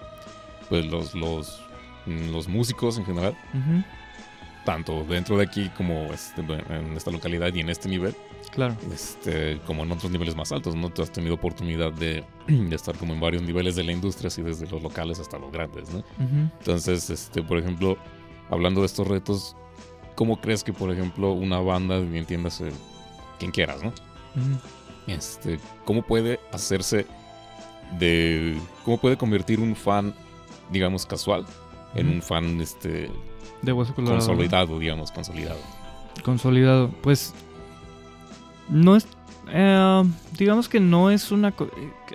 [0.69, 1.64] pues, los, los,
[2.07, 3.37] los músicos en general.
[4.65, 8.15] Tanto dentro de aquí como este, en esta localidad y en este nivel.
[8.51, 8.77] Claro.
[8.93, 10.89] Este, como en otros niveles más altos, ¿no?
[10.89, 14.43] Tú has tenido oportunidad de, de, estar como en varios niveles de la industria, así
[14.43, 16.05] desde los locales hasta los grandes, ¿no?
[16.59, 17.99] Entonces, este, por ejemplo,
[18.51, 19.57] hablando de estos retos,
[20.15, 22.63] ¿cómo crees que, por ejemplo, una banda, entiendas,
[23.39, 23.93] quien quieras, ¿no?
[25.09, 27.07] Este, ¿cómo puede hacerse
[27.99, 30.15] de, cómo puede convertir un fan,
[30.71, 31.45] digamos, casual,
[31.95, 33.11] en un fan, este,
[33.63, 34.19] De Hueso Colorado.
[34.19, 35.61] Consolidado, digamos, consolidado.
[36.23, 36.91] Consolidado.
[37.03, 37.35] Pues
[38.69, 39.07] no es
[39.49, 40.03] eh,
[40.39, 41.53] digamos que no es una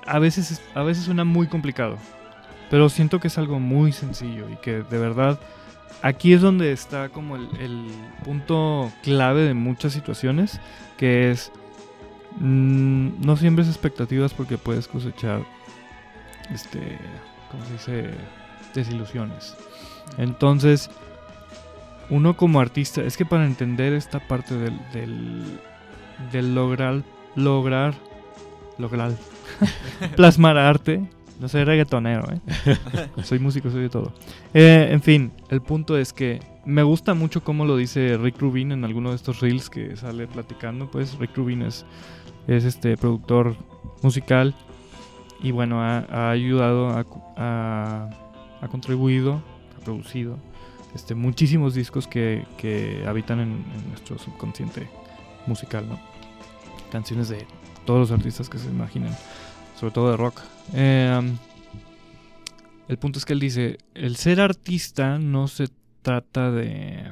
[0.06, 1.98] a veces a veces suena muy complicado
[2.70, 5.40] pero siento que es algo muy sencillo y que de verdad
[6.02, 7.88] aquí es donde está como el,
[8.24, 10.60] punto clave de muchas situaciones
[10.98, 11.52] que es
[12.40, 15.42] mm, no siembres expectativas porque puedes cosechar
[16.54, 16.98] este
[17.52, 18.12] cómo se dice
[18.74, 19.56] desilusiones
[20.18, 20.90] entonces
[22.10, 25.60] uno como artista es que para entender esta parte del, del,
[26.32, 27.04] del lograr
[27.36, 27.94] lograr,
[28.78, 29.12] lograr,
[30.16, 31.02] plasmar arte.
[31.40, 32.78] No soy reggaetonero, ¿eh?
[33.24, 34.12] soy músico, soy de todo.
[34.54, 38.74] Eh, en fin, el punto es que me gusta mucho cómo lo dice Rick Rubin
[38.74, 40.92] en alguno de estos reels que sale platicando.
[40.92, 41.86] Pues Rick Rubin es,
[42.48, 43.56] es este productor
[44.02, 44.54] musical
[45.42, 46.90] y bueno, ha, ayudado,
[47.38, 48.10] a,
[48.62, 49.42] ha contribuido,
[49.78, 50.38] ha producido
[50.96, 54.90] este, muchísimos discos que, que habitan en, nuestro subconsciente
[55.46, 56.00] musical, ¿no?
[56.92, 57.46] canciones de
[57.86, 59.14] todos los artistas que se imaginen,
[59.80, 60.42] sobre todo de rock.
[60.74, 61.38] Em,
[62.88, 65.68] el punto es que él dice, el ser artista no se
[66.02, 67.12] trata de,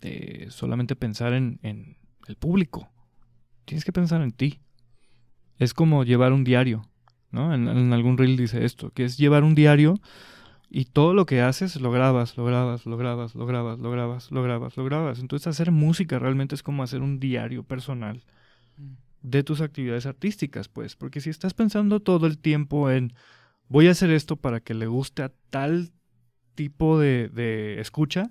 [0.00, 1.96] de solamente pensar en, en,
[2.28, 2.88] el público,
[3.66, 4.60] tienes que pensar en ti.
[5.58, 6.82] Es como llevar un diario,
[7.30, 7.54] ¿no?
[7.54, 10.00] En algún reel dice esto, que es llevar un diario
[10.68, 14.30] y todo lo que haces lo grabas, lo grabas, lo grabas, lo grabas, lo grabas,
[14.30, 15.18] lo grabas, lo grabas.
[15.20, 18.24] Entonces hacer música realmente es como hacer un diario personal
[19.22, 23.12] de tus actividades artísticas, pues, porque si estás pensando todo el tiempo en
[23.68, 25.90] voy a hacer esto para que le guste a tal
[26.54, 28.30] tipo de, escucha,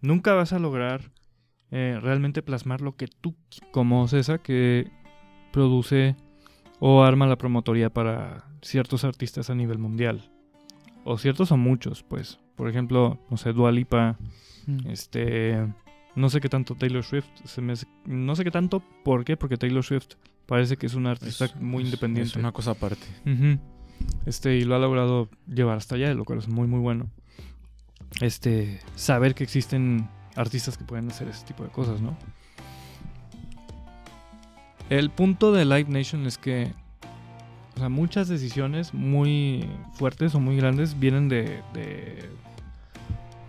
[0.00, 1.12] nunca vas a lograr
[1.70, 3.34] eh, realmente plasmar lo que tú,
[3.72, 4.90] como César, que
[5.52, 6.16] produce
[6.78, 10.30] o arma la promotoría para ciertos artistas a nivel mundial.
[11.08, 12.40] O ciertos o muchos, pues.
[12.56, 14.18] Por ejemplo, no sé, Dualipa,
[14.66, 14.90] mm.
[14.90, 15.66] este
[16.16, 17.28] no sé qué tanto Taylor Swift.
[17.44, 17.74] Se me,
[18.06, 18.82] no sé qué tanto.
[19.04, 19.36] ¿Por qué?
[19.36, 20.14] Porque Taylor Swift
[20.46, 22.30] parece que es una artista muy independiente.
[22.30, 23.06] Es una cosa aparte.
[24.24, 27.10] Este, y lo ha logrado llevar hasta allá, lo cual es muy, muy bueno.
[28.20, 32.16] Este, saber que existen artistas que pueden hacer ese tipo de cosas, ¿no?
[34.88, 36.72] El punto de Live Nation es que
[37.76, 41.62] o sea, muchas decisiones muy fuertes o muy grandes vienen de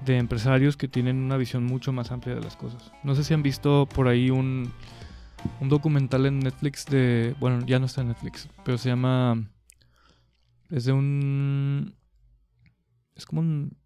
[0.08, 2.92] de empresarios que tienen una visión mucho más amplia de las cosas.
[3.04, 4.72] No sé si han visto por ahí un,
[5.60, 7.36] un documental en Netflix de...
[7.40, 9.48] Bueno, ya no está en Netflix, pero se llama...
[10.72, 11.94] Es de un...
[13.16, 13.78] Es como un...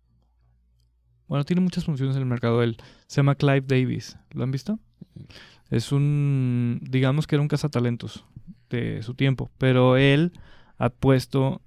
[1.28, 2.62] Bueno, tiene muchas funciones en el mercado.
[2.62, 2.78] Él
[3.08, 4.18] se llama Clive Davis.
[4.32, 4.80] ¿Lo han visto?
[5.70, 6.80] Es un...
[6.84, 8.26] Digamos que era un cazatalentos
[8.78, 9.52] de su tiempo.
[9.58, 10.34] Pero él
[10.78, 11.62] ha puesto...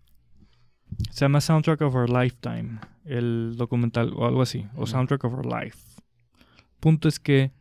[1.10, 5.46] Se llama Soundtrack of Our Lifetime el documental o algo así, o Soundtrack of Our
[5.46, 5.78] Life.
[6.80, 7.52] Punto es que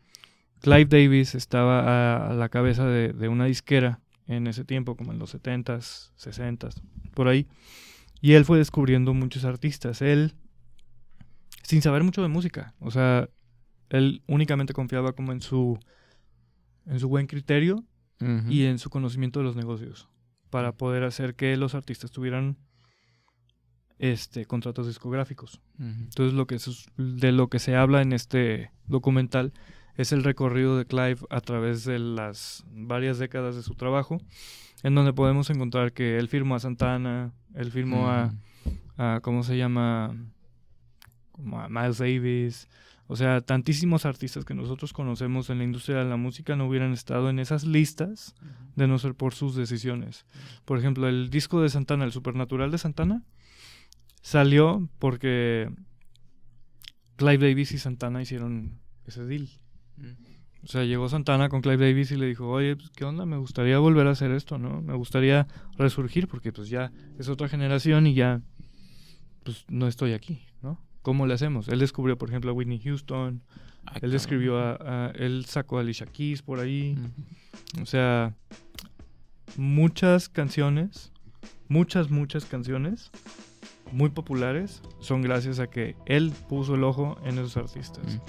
[0.61, 5.35] Clive Davis estaba a, la cabeza de, una disquera en ese tiempo, como en los
[5.35, 6.81] 70s, 60s,
[7.13, 7.47] por ahí.
[8.21, 10.01] Y él fue descubriendo muchos artistas.
[10.01, 10.33] Él,
[11.63, 13.29] sin saber mucho de música, o sea,
[13.89, 15.77] él únicamente confiaba como en su,
[16.85, 17.83] en su buen criterio
[18.49, 20.09] y en su conocimiento de los negocios
[20.49, 22.57] para poder hacer que los artistas tuvieran
[23.99, 25.61] este, contratos discográficos.
[25.79, 26.57] Entonces lo que
[26.97, 29.53] de lo que se habla en este documental
[29.95, 34.19] es el recorrido de Clive a través de las varias décadas de su trabajo,
[34.83, 38.33] en donde podemos encontrar que él firmó a Santana, él firmó a,
[38.97, 40.15] a, ¿cómo se llama?
[41.31, 42.67] Como a Miles Davis.
[43.13, 46.93] O sea, tantísimos artistas que nosotros conocemos en la industria de la música no hubieran
[46.93, 48.33] estado en esas listas
[48.75, 50.25] de no ser por sus decisiones.
[50.65, 53.21] Por ejemplo, el disco de Santana, el Supernatural de Santana,
[54.23, 55.69] Salió porque
[57.17, 59.49] Clive Davis y Santana hicieron ese deal.
[60.63, 63.25] O sea, llegó Santana con Clive Davis y le dijo, oye, pues, ¿qué onda?
[63.25, 64.81] Me gustaría volver a hacer esto, ¿no?
[64.81, 65.45] Me gustaría
[65.77, 68.41] resurgir porque pues ya es otra generación y ya,
[69.43, 70.79] pues no estoy aquí, ¿no?
[71.03, 71.67] ¿Cómo le hacemos?
[71.67, 73.43] Él descubrió, por ejemplo, a Whitney Houston.
[73.85, 76.97] Ah, él escribió a, Él sacó a Alicia Keys por ahí.
[77.81, 78.33] O sea,
[79.57, 81.11] muchas canciones,
[81.67, 83.11] muchas, muchas canciones
[83.91, 88.19] muy populares son gracias a que él puso el ojo en esos artistas.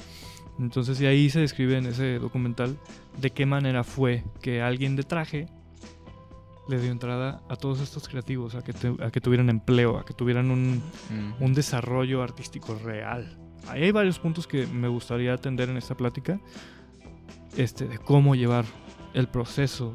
[0.59, 2.77] Entonces, y ahí se describe en ese documental
[3.21, 5.47] de qué manera fue que alguien de traje
[6.69, 8.73] le dio entrada a todos estos creativos, a que,
[9.03, 11.43] a que tuvieran empleo, a que tuvieran un, mm.
[11.43, 13.39] un, desarrollo artístico real.
[13.69, 16.41] Ahí hay varios puntos que me gustaría atender en esta plática,
[17.57, 18.65] este, de cómo llevar
[19.15, 19.95] el proceso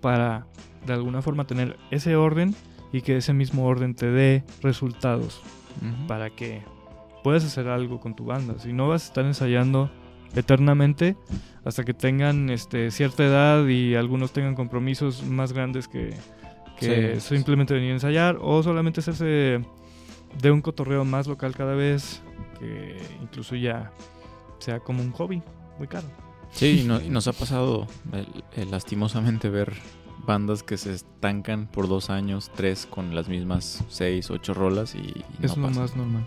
[0.00, 0.46] para
[0.86, 2.54] de alguna forma tener ese orden
[2.92, 5.42] y que ese mismo orden te dé resultados
[6.06, 6.62] para que
[7.22, 8.58] puedes hacer algo con tu banda.
[8.58, 9.90] Si no vas a estar ensayando
[10.34, 11.16] eternamente
[11.64, 16.14] hasta que tengan este, cierta edad y algunos tengan compromisos más grandes que,
[16.78, 19.60] que simplemente venir a ensayar o solamente hacerse
[20.40, 22.22] de un cotorreo más local cada vez
[22.58, 23.92] que incluso ya
[24.58, 25.42] sea como un hobby
[25.78, 26.08] muy caro.
[26.50, 27.86] Sí, y, nos ha pasado
[28.70, 29.74] lastimosamente ver
[30.26, 35.24] bandas que se estancan por dos años, tres con las mismas seis, ocho rolas y...
[35.42, 36.24] es lo más normal.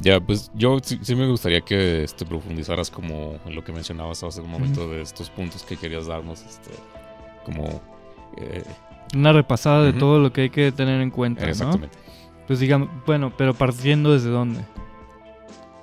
[0.00, 4.40] Ya, pues yo sí, me gustaría que este, profundizaras como en lo que mencionabas hace
[4.40, 6.70] un momento de estos puntos que querías darnos, este,
[7.44, 7.80] como...
[8.36, 8.64] Eh,
[9.14, 11.96] Una repasada de todo lo que hay que tener en cuenta, Exactamente.
[12.46, 14.60] Pues digamos, bueno, pero partiendo desde dónde?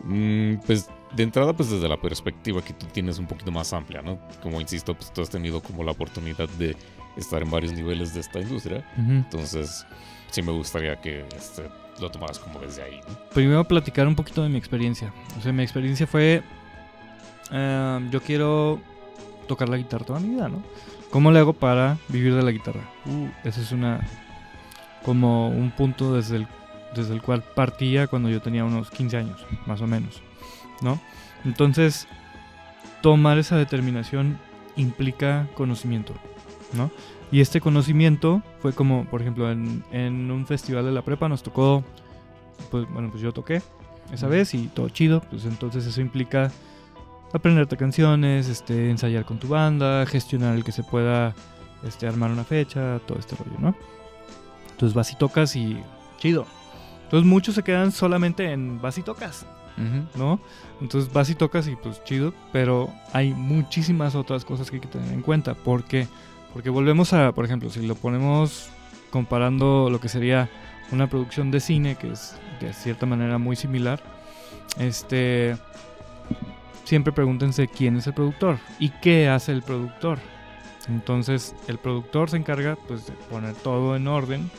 [0.03, 4.01] Mm, pues de entrada, pues desde la perspectiva que tú tienes un poquito más amplia,
[4.01, 4.19] ¿no?
[4.41, 6.75] Como insisto, pues tú has tenido como la oportunidad de
[7.17, 8.85] estar en varios niveles de esta industria.
[8.97, 9.85] Entonces,
[10.29, 11.63] sí me gustaría que este,
[12.01, 12.99] lo tomaras como desde ahí.
[13.33, 15.13] Primero platicar un poquito de mi experiencia.
[15.37, 16.43] O sea, mi experiencia fue,
[17.51, 18.79] em, yo quiero
[19.47, 20.63] tocar la guitarra toda mi vida, ¿no?
[21.09, 22.89] ¿Cómo le hago para vivir de la guitarra?
[23.05, 23.99] Uh, ese es una,
[25.03, 26.47] como un punto desde el,
[26.95, 30.21] desde el cual partía cuando yo tenía unos 15 años, más o menos.
[30.81, 30.99] ¿no?
[31.45, 32.07] Entonces,
[33.01, 34.39] tomar esa determinación
[34.75, 36.13] implica conocimiento,
[36.73, 36.91] ¿no?
[37.31, 41.83] Y este conocimiento fue como, por ejemplo, en, un festival de la prepa nos tocó,
[42.69, 43.61] pues bueno, pues yo toqué
[44.11, 46.51] esa vez y todo chido, pues entonces eso implica
[47.31, 51.33] aprenderte canciones, este, ensayar con tu banda, gestionar el que se pueda
[51.83, 53.75] este, armar una fecha, todo este rollo, ¿no?
[54.71, 55.81] Entonces vas y tocas y
[56.17, 56.45] chido.
[57.03, 59.45] Entonces muchos se quedan solamente en vas y tocas,
[60.15, 60.39] ¿no?
[60.81, 64.87] Entonces vas y tocas y pues chido, pero hay muchísimas otras cosas que hay que
[64.87, 65.53] tener en cuenta.
[65.53, 66.07] ¿Por qué?
[66.53, 68.69] Porque volvemos a, por ejemplo, si lo ponemos
[69.09, 70.49] comparando lo que sería
[70.91, 74.01] una producción de cine, que es de cierta manera muy similar,
[74.77, 75.57] este,
[76.83, 80.19] siempre pregúntense quién es el productor y qué hace el productor.
[80.87, 84.49] Entonces el productor se encarga pues de poner todo en orden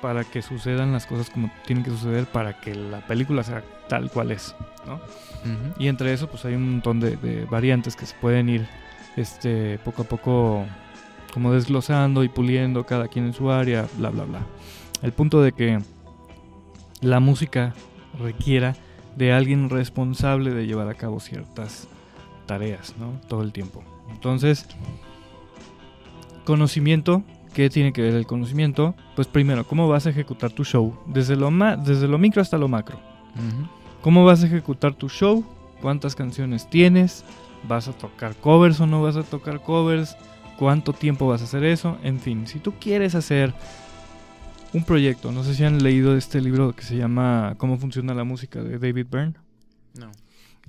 [0.00, 4.10] para que sucedan las cosas como tienen que suceder para que la película sea tal
[4.10, 4.54] cual es,
[4.86, 5.00] ¿no?
[5.78, 8.66] Y entre eso pues hay un montón de, variantes que se pueden ir
[9.16, 10.66] este, poco a poco
[11.32, 14.40] como desglosando y puliendo cada quien en su área, bla, bla, bla.
[15.02, 15.80] El punto de que
[17.00, 17.74] la música
[18.18, 18.76] requiera
[19.16, 21.88] de alguien responsable de llevar a cabo ciertas
[22.46, 23.20] tareas, ¿no?
[23.28, 23.82] Todo el tiempo.
[24.10, 24.66] Entonces,
[26.44, 28.94] conocimiento ¿Qué tiene que ver el conocimiento?
[29.16, 30.96] Pues primero, ¿cómo vas a ejecutar tu show?
[31.06, 33.00] Desde lo, desde lo micro hasta lo macro.
[34.02, 35.44] ¿Cómo vas a ejecutar tu show?
[35.82, 37.24] ¿Cuántas canciones tienes?
[37.66, 40.16] ¿Vas a tocar covers o no vas a tocar covers?
[40.60, 41.98] ¿Cuánto tiempo vas a hacer eso?
[42.02, 43.54] En fin, si tú quieres hacer
[44.72, 48.24] un proyecto, no sé si han leído este libro que se llama ¿Cómo funciona la
[48.24, 48.62] música?
[48.62, 49.34] de David Byrne.
[49.98, 50.12] No.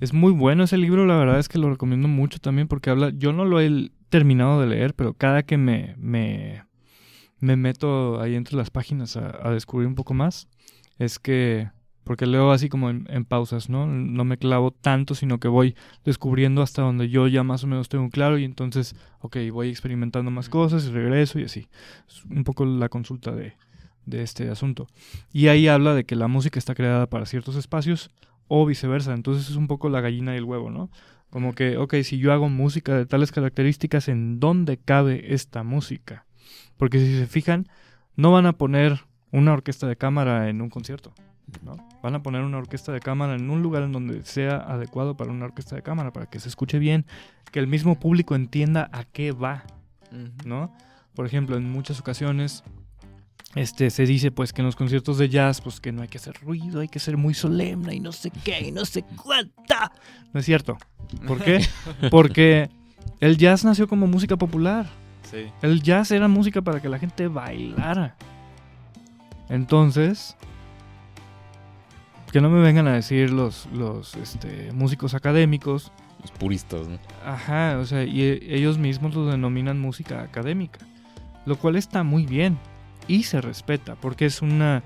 [0.00, 3.12] Es muy bueno ese libro, la verdad es que lo recomiendo mucho también porque habla,
[3.14, 6.64] yo no lo he terminado de leer, pero cada que me, me
[7.42, 10.48] me meto ahí entre las páginas a, descubrir un poco más,
[10.98, 11.70] es que,
[12.04, 13.86] porque leo así como en, pausas, ¿no?
[13.86, 17.88] No me clavo tanto, sino que voy descubriendo hasta donde yo ya más o menos
[17.88, 21.68] tengo claro y entonces, ok, voy experimentando más cosas y regreso y así.
[22.08, 23.54] Es un poco la consulta de,
[24.06, 24.88] de este asunto.
[25.32, 28.10] Y ahí habla de que la música está creada para ciertos espacios
[28.48, 30.90] o viceversa, entonces es un poco la gallina y el huevo, ¿no?
[31.30, 36.26] Como que, ok, si yo hago música de tales características, ¿en dónde cabe esta música?
[36.76, 37.68] Porque si se fijan,
[38.16, 41.14] no van a poner una orquesta de cámara en un concierto.
[41.62, 41.76] ¿No?
[42.02, 45.30] Van a poner una orquesta de cámara en un lugar en donde sea adecuado para
[45.30, 47.06] una orquesta de cámara, para que se escuche bien,
[47.50, 49.64] que el mismo público entienda a qué va.
[50.44, 50.74] ¿no?
[51.14, 52.64] Por ejemplo, en muchas ocasiones
[53.54, 56.18] este, se dice pues que en los conciertos de jazz pues que no hay que
[56.18, 59.92] hacer ruido, hay que ser muy solemne y no sé qué y no sé cuánta.
[60.32, 60.78] No es cierto.
[61.26, 61.60] ¿Por qué?
[62.10, 62.70] Porque
[63.20, 64.86] el jazz nació como música popular.
[65.62, 68.16] El jazz era música para que la gente bailara.
[69.48, 70.36] Entonces,
[72.32, 75.92] que no me vengan a decir los, los este, músicos académicos.
[76.22, 76.98] Los puristas, ¿no?
[77.26, 80.80] Ajá, o sea, y ellos mismos lo denominan música académica.
[81.44, 82.58] Lo cual está muy bien
[83.06, 84.82] y se respeta, porque es una,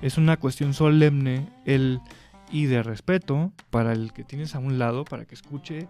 [0.00, 2.00] es una cuestión solemne el,
[2.50, 5.88] y de respeto para el que tienes a un lado, para que escuche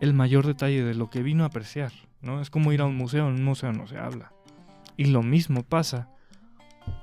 [0.00, 1.92] el mayor detalle de lo que vino a apreciar.
[2.22, 2.40] ¿no?
[2.40, 4.32] Es como ir a un museo, en un museo no se habla.
[4.96, 6.08] Y lo mismo pasa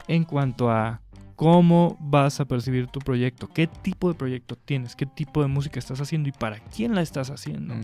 [0.07, 1.01] en cuanto a
[1.35, 5.79] cómo vas a percibir tu proyecto, qué tipo de proyecto tienes, qué tipo de música
[5.79, 7.75] estás haciendo y para quién la estás haciendo.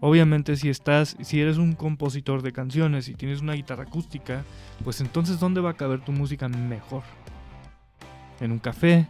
[0.00, 4.44] Obviamente si estás, si eres un compositor de canciones y tienes una guitarra acústica,
[4.84, 7.02] pues entonces ¿dónde va a caber tu música mejor?
[8.42, 9.06] en un café,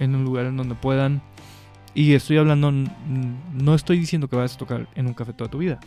[0.00, 1.22] en un lugar en donde puedan.
[1.94, 5.58] Y estoy hablando, no estoy diciendo que vayas a tocar en un café toda tu
[5.58, 5.78] vida,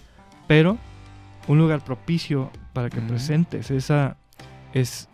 [0.47, 0.77] pero
[1.47, 4.17] un lugar propicio para que presentes esa,
[4.73, 5.09] es,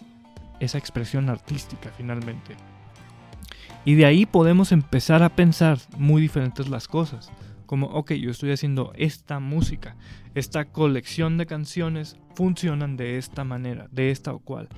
[0.62, 2.56] esa expresión artística finalmente.
[3.84, 7.32] Y de ahí podemos empezar a pensar muy diferentes las cosas.
[7.66, 9.96] Como, ok, yo estoy haciendo esta música,
[10.36, 14.70] esta colección de canciones funcionan de esta manera, de esta o cual,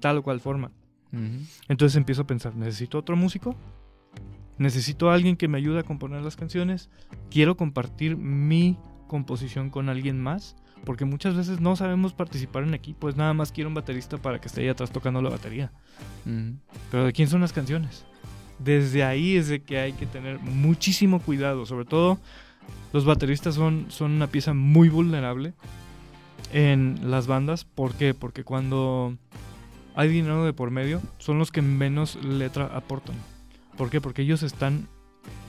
[0.00, 0.70] tal o cual forma.
[1.68, 3.56] Entonces empiezo a pensar, ¿necesito otro músico?
[4.58, 6.90] ¿Necesito a alguien que me ayude a componer las canciones?
[7.30, 8.76] ¿Quiero compartir mi
[9.06, 10.56] composición con alguien más?
[10.84, 14.40] Porque muchas veces no sabemos participar en equipo, es nada más quiero un baterista para
[14.40, 15.72] que esté ahí atrás tocando la batería.
[16.90, 18.04] Pero ¿de quién son las canciones?
[18.58, 22.18] Desde ahí es de que hay que tener muchísimo cuidado, sobre todo
[22.92, 25.54] los bateristas son, son una pieza muy vulnerable
[26.52, 27.64] en las bandas.
[27.64, 28.14] ¿Por qué?
[28.14, 29.16] Porque cuando
[29.94, 33.16] hay dinero de por medio, son los que menos letra aportan.
[33.76, 34.00] ¿Por qué?
[34.00, 34.88] Porque ellos están,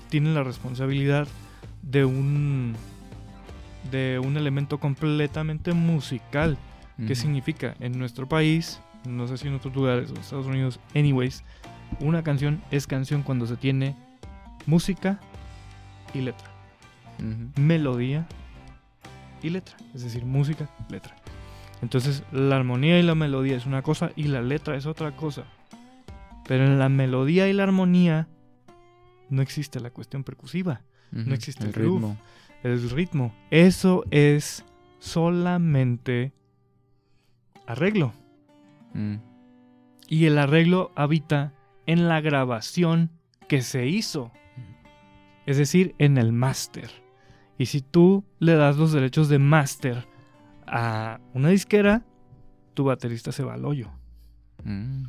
[0.10, 1.28] tienen la responsabilidad
[1.82, 2.76] de un,
[3.92, 6.58] de un elemento completamente musical.
[7.08, 7.76] ¿Qué significa?
[7.80, 11.46] En nuestro país, no sé si en otros lugares, Estados Unidos, anyways,
[12.02, 13.96] una canción es canción cuando se tiene
[14.66, 15.20] música
[16.14, 16.48] y letra.
[17.56, 18.28] Melodía
[19.42, 19.78] y letra.
[19.94, 21.16] Es decir, música, letra.
[21.82, 25.46] Entonces la armonía y la melodía es una cosa y la letra es otra cosa.
[26.48, 28.28] Pero en la melodía y la armonía
[29.30, 30.82] no existe la cuestión percusiva.
[31.12, 32.18] No existe el, ritmo.
[32.64, 33.34] El ritmo.
[33.52, 34.66] Eso es
[35.00, 36.34] solamente
[37.68, 38.14] arreglo.
[38.94, 39.16] Mm.
[40.08, 41.54] Y el arreglo habita
[41.86, 43.12] en la grabación
[43.48, 44.32] que se hizo.
[45.46, 46.90] Es decir, en el máster.
[47.58, 50.08] Y si tú le das los derechos de máster
[50.66, 52.04] a una disquera,
[52.74, 53.90] tu baterista se va al hoyo.
[54.64, 55.06] Mm,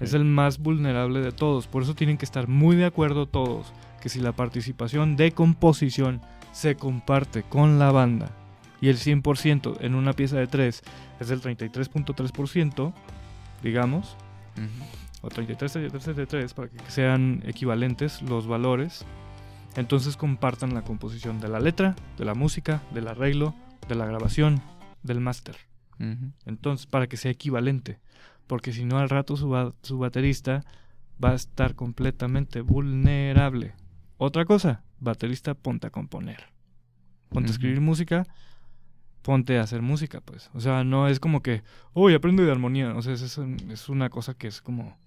[0.00, 1.66] es el más vulnerable de todos.
[1.66, 6.20] Por eso tienen que estar muy de acuerdo todos que si la participación de composición
[6.52, 8.30] se comparte con la banda
[8.80, 10.82] y el 100% en una pieza de 3
[11.20, 12.92] es el 33.3%,
[13.62, 14.16] digamos,
[15.22, 19.04] o 33, 33, 33 para que sean equivalentes los valores.
[19.76, 23.54] Entonces compartan la composición de la letra, de la música, del arreglo,
[23.88, 24.62] de la grabación,
[25.02, 25.56] del máster.
[26.46, 28.00] Entonces, para que sea equivalente.
[28.46, 30.64] Porque si no, al rato su, su baterista
[31.22, 33.74] va a estar completamente vulnerable.
[34.16, 36.44] Otra cosa, baterista, ponte a componer.
[37.30, 38.26] Ponte a escribir música,
[39.22, 40.50] ponte a hacer música, pues.
[40.54, 41.62] O sea, no es como que,
[41.94, 42.94] uy, aprendo de armonía.
[42.94, 44.98] O sea, es, es una cosa que es como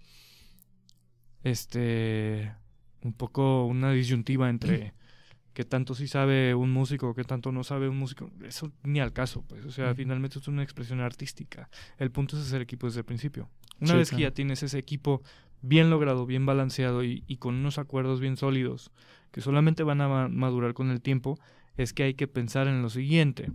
[1.43, 2.53] este
[3.01, 4.93] un poco una disyuntiva entre
[5.53, 8.31] qué tanto sí sabe un músico, qué tanto no sabe un músico.
[8.43, 9.65] Eso ni al caso, pues.
[9.65, 11.69] O sea, finalmente es una expresión artística.
[11.97, 13.49] El punto es hacer equipo desde el principio.
[13.79, 15.21] Una vez que ya tienes ese equipo
[15.61, 18.91] bien logrado, bien balanceado y, y, con unos acuerdos bien sólidos
[19.33, 21.39] que solamente van a madurar con el tiempo,
[21.75, 23.51] es que hay que pensar en lo siguiente.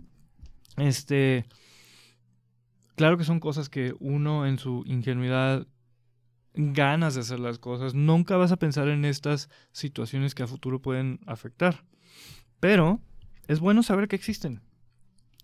[0.77, 1.45] Este.
[2.95, 5.65] Claro que son cosas que uno en su ingenuidad
[6.53, 10.81] ganas de hacer las cosas, nunca vas a pensar en estas situaciones que a futuro
[10.81, 11.85] pueden afectar.
[12.59, 12.99] Pero
[13.47, 14.61] es bueno saber que existen.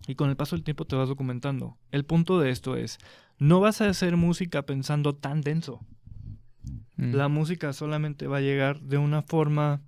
[0.06, 1.78] Y con el paso del tiempo te vas documentando.
[1.92, 2.98] El punto de esto es,
[3.40, 5.80] no vas a hacer música pensando tan denso.
[6.98, 7.16] Mm.
[7.16, 9.82] La música solamente va a llegar de una forma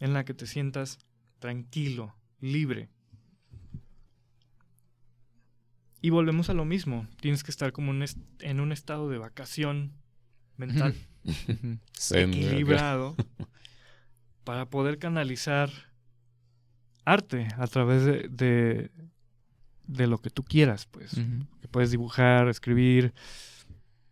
[0.00, 0.98] en la que te sientas
[1.38, 2.88] tranquilo, libre.
[6.02, 7.06] Y volvemos a lo mismo.
[7.20, 9.92] Tienes que estar como en un estado de vacación
[10.56, 10.94] mental
[12.14, 13.14] equilibrado
[14.44, 15.70] para poder canalizar
[17.04, 18.90] arte a través de,
[19.86, 21.12] de, lo que tú quieras, pues.
[21.60, 23.12] que puedes dibujar, escribir,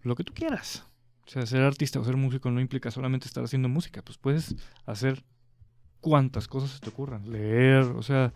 [0.03, 0.85] lo que tú quieras.
[1.27, 4.57] O sea, ser artista o ser músico no implica solamente estar haciendo música, pues puedes
[4.87, 5.25] hacer
[6.01, 8.33] cuantas cosas se te ocurran, leer, o sea,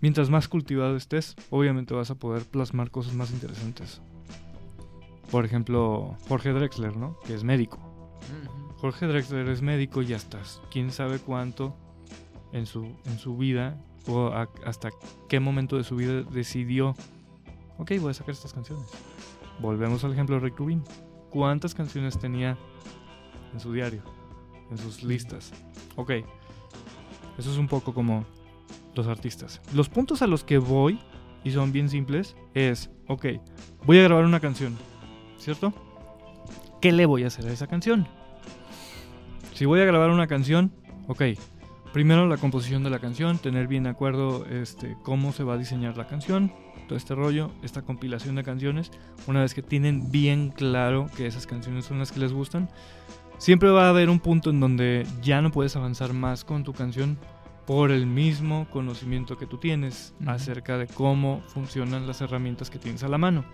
[0.00, 4.00] mientras más cultivado estés, obviamente vas a poder plasmar cosas más interesantes
[5.30, 7.18] por ejemplo, Jorge Drexler, ¿no?
[7.26, 7.78] Que es médico.
[8.78, 10.40] Jorge Drexler es médico y hasta
[10.70, 11.74] quién sabe cuánto
[12.52, 14.28] en su, en su vida o
[14.64, 14.90] hasta
[15.28, 16.94] qué momento de su vida decidió,
[17.78, 18.86] ok, voy a sacar estas canciones.
[19.60, 20.84] Volvemos al ejemplo de Rick Rubin.
[21.30, 22.56] ¿Cuántas canciones tenía
[23.52, 24.15] en su diario?
[24.70, 25.52] En sus listas.
[25.96, 26.10] Ok.
[27.38, 28.24] Eso es un poco como
[28.94, 29.60] los artistas.
[29.74, 30.98] Los puntos a los que voy,
[31.44, 33.26] y son bien simples, es, ok,
[33.84, 34.76] voy a grabar una canción
[35.46, 35.72] ¿cierto?
[36.80, 38.08] ¿Qué le voy a hacer a esa canción?
[39.54, 40.72] Si voy a grabar una canción,
[41.06, 41.22] ok,
[41.92, 45.96] primero la composición de la canción, tener bien acuerdo este, cómo se va a diseñar
[45.96, 46.52] la canción,
[46.88, 48.90] todo este rollo, esta compilación de canciones,
[49.28, 52.68] una vez que tienen bien claro que esas canciones son las que les gustan,
[53.38, 56.72] siempre va a haber un punto en donde ya no puedes avanzar más con tu
[56.72, 57.18] canción
[57.66, 63.02] por el mismo conocimiento que tú tienes acerca de cómo funcionan las herramientas que tienes
[63.02, 63.44] a la mano.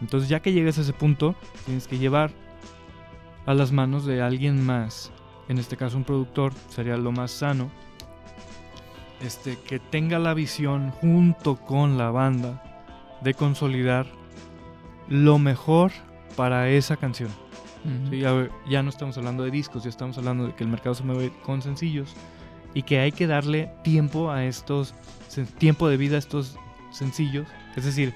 [0.00, 2.30] Entonces ya que llegues a ese punto, tienes que llevar
[3.46, 5.10] a las manos de alguien más,
[5.48, 7.70] en este caso un productor, sería lo más sano,
[9.22, 12.62] este, que tenga la visión junto con la banda
[13.22, 14.06] de consolidar
[15.08, 15.92] lo mejor
[16.36, 17.30] para esa canción.
[18.68, 21.32] Ya, no estamos hablando de discos, ya estamos hablando de que el mercado se mueve
[21.42, 22.14] con sencillos
[22.74, 24.94] y que hay que darle tiempo a estos,
[25.58, 26.58] tiempo de vida a estos
[26.90, 27.46] sencillos.
[27.76, 28.14] Es decir,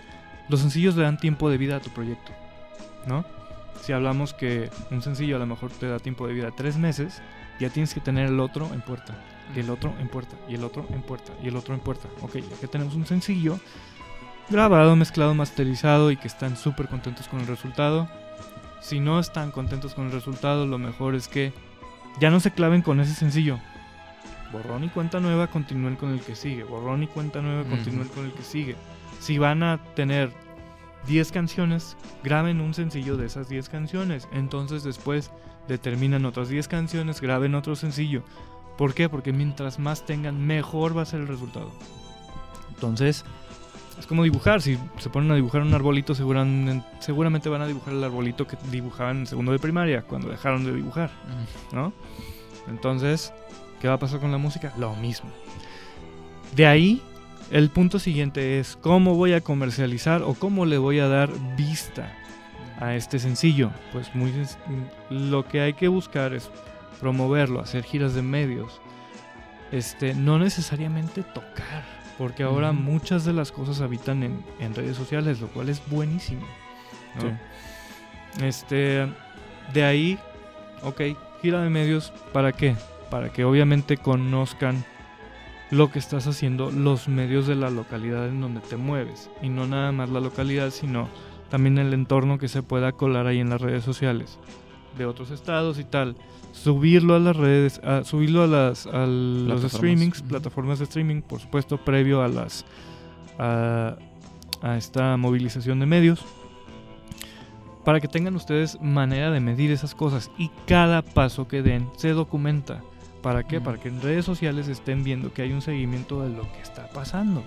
[0.49, 2.33] los sencillos le dan tiempo de vida a tu proyecto,
[3.07, 3.25] ¿no?
[3.81, 7.23] Si hablamos que un sencillo a lo mejor te da tiempo de vida tres meses,
[7.59, 9.15] ya tienes que tener el otro en puerta,
[9.55, 12.09] y el otro en puerta, y el otro en puerta, y el otro en puerta.
[12.21, 13.59] Ok, ya que tenemos un sencillo
[14.51, 18.09] grabado, mezclado, masterizado y que están súper contentos con el resultado.
[18.81, 21.53] Si no están contentos con el resultado, lo mejor es que
[22.19, 23.59] ya no se claven con ese sencillo.
[24.53, 26.65] Borrón y cuenta nueva, continúen con el que sigue.
[26.65, 28.77] Borrón y cuenta nueva, continúen con el que sigue.
[29.21, 30.33] Si van a tener
[31.07, 34.29] 10 canciones, graben un sencillo de esas 10 canciones.
[34.33, 35.31] Entonces después
[35.69, 38.25] determinan otras 10 canciones, graben otro sencillo.
[38.77, 39.09] ¿Por qué?
[39.09, 41.71] Porque mientras más tengan, mejor va a ser el resultado.
[42.71, 43.25] Entonces,
[43.99, 44.63] es como dibujar.
[44.63, 48.57] Si se ponen a dibujar un arbolito, seguramente, seguramente van a dibujar el arbolito que
[48.71, 51.11] dibujaban en segundo de primaria, cuando dejaron de dibujar.
[51.73, 51.93] ¿No?
[52.69, 53.33] Entonces,
[53.81, 54.73] ¿qué va a pasar con la música?
[54.79, 55.31] Lo mismo.
[56.55, 57.03] De ahí,
[57.51, 62.13] el punto siguiente es cómo voy a comercializar o cómo le voy a dar vista
[62.79, 63.71] a este sencillo.
[63.93, 64.33] Pues muy
[65.11, 66.51] lo que hay que buscar es
[67.01, 68.81] promoverlo, hacer giras de medios.
[69.73, 71.85] Este, no necesariamente tocar,
[72.21, 76.43] porque ahora muchas de las cosas habitan en, redes sociales, lo cual es buenísimo.
[78.43, 79.11] Este,
[79.73, 80.19] de ahí,
[80.83, 81.01] ok,
[81.41, 82.77] gira de medios, ¿para qué?
[83.11, 84.85] Para que obviamente conozcan
[85.71, 89.31] lo que estás haciendo los medios de la localidad en donde te mueves.
[89.41, 91.09] Y no nada más la localidad, sino
[91.49, 94.39] también el entorno que se pueda colar ahí en las redes sociales
[94.97, 96.17] de otros estados y tal,
[96.53, 101.41] subirlo a las redes, a, subirlo a las a los streamings, plataformas de streaming, por
[101.41, 102.65] supuesto, previo a las
[103.39, 103.97] a,
[104.63, 106.25] a, esta movilización de medios,
[107.85, 112.11] para que tengan ustedes manera de medir esas cosas y cada paso que den se
[112.11, 112.83] documenta.
[113.23, 113.61] ¿Para qué?
[113.61, 116.89] Para que en redes sociales estén viendo que hay un seguimiento de lo que está
[116.89, 117.43] pasando.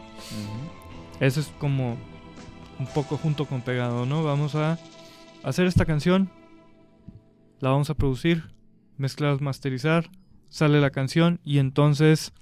[1.19, 1.97] Eso es como
[2.79, 4.23] un poco junto con pegado, ¿no?
[4.23, 4.77] Vamos a
[5.43, 6.29] hacer esta canción,
[7.64, 8.43] la vamos a producir,
[8.97, 10.09] mezclar, masterizar,
[10.49, 12.34] sale la canción y entonces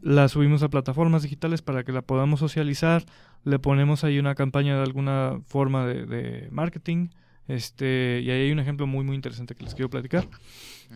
[0.00, 3.04] la subimos a plataformas digitales para que la podamos socializar,
[3.42, 7.08] le ponemos ahí una campaña de alguna forma de, marketing,
[7.48, 10.28] este, y ahí hay un ejemplo muy muy interesante que les quiero platicar.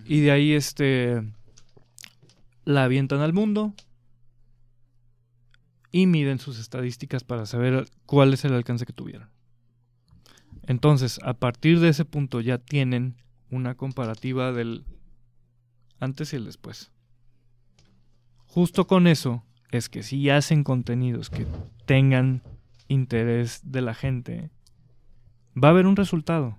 [0.04, 1.20] Y de ahí este
[2.64, 3.74] la avientan al mundo,
[5.90, 9.30] y miden sus estadísticas para saber cuál es el alcance que tuvieron.
[10.62, 13.16] Entonces, a partir de ese punto ya tienen
[13.50, 14.84] una comparativa del
[16.00, 16.90] antes y el después.
[18.46, 21.46] Justo con eso es que si hacen contenidos que
[21.84, 22.42] tengan
[22.88, 24.50] interés de la gente,
[25.62, 26.56] va a haber un resultado,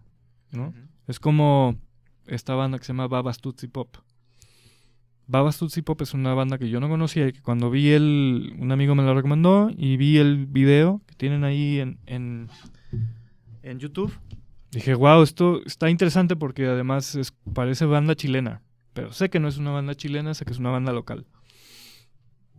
[0.51, 0.73] ¿no?
[1.07, 1.77] Es como
[2.27, 3.97] esta banda que se llama Babas Tutsi Pop.
[5.25, 8.55] Babas Tutsi Pop es una banda que yo no conocía y que cuando vi el...
[8.59, 12.47] un amigo me la recomendó y vi el video que tienen ahí en, en,
[13.63, 14.13] en YouTube.
[14.71, 18.61] Dije, wow, esto está interesante porque además es, parece banda chilena.
[18.93, 21.25] Pero sé que no es una banda chilena, sé que es una banda local.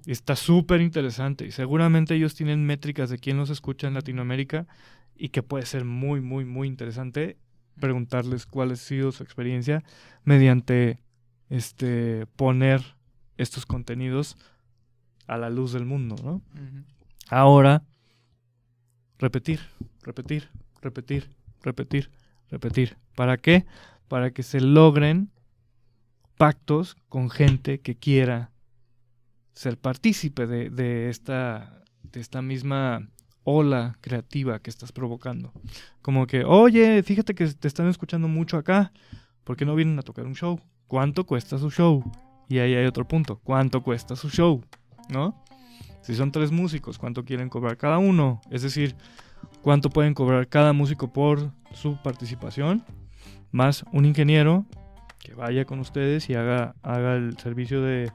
[0.06, 1.46] Está súper interesante.
[1.46, 4.66] Y seguramente ellos tienen métricas de quién los escucha en Latinoamérica
[5.16, 7.36] y que puede ser muy, muy, muy interesante
[7.78, 9.84] preguntarles cuál ha sido su experiencia
[10.24, 10.98] mediante
[11.48, 12.82] este, poner
[13.36, 14.36] estos contenidos
[15.26, 16.42] a la luz del mundo, ¿no?
[17.28, 17.84] Ahora,
[19.18, 19.61] repetir,
[20.02, 20.48] repetir,
[20.82, 21.30] repetir,
[21.62, 22.11] repetir,
[22.50, 22.96] repetir.
[23.14, 23.66] ¿Para qué?
[24.08, 25.30] Para que se logren
[26.36, 28.50] pactos con gente que quiera
[29.52, 33.08] ser partícipe de, de, esta, de esta misma
[33.44, 35.52] ola creativa que estás provocando.
[36.02, 38.92] Como que, oye, fíjate que te están escuchando mucho acá,
[39.44, 40.61] ¿por qué no vienen a tocar un show?
[40.86, 42.02] ¿Cuánto cuesta su show?
[42.48, 43.38] Y ahí hay otro punto.
[43.44, 44.64] ¿Cuánto cuesta su show?
[45.08, 45.44] ¿No?
[46.02, 48.40] Si son tres músicos, ¿cuánto quieren cobrar cada uno?
[48.50, 48.96] Es decir,
[49.62, 52.84] ¿cuánto pueden cobrar cada músico por su participación?
[53.53, 54.64] Más un ingeniero
[55.18, 58.11] que vaya con ustedes y haga, haga el servicio de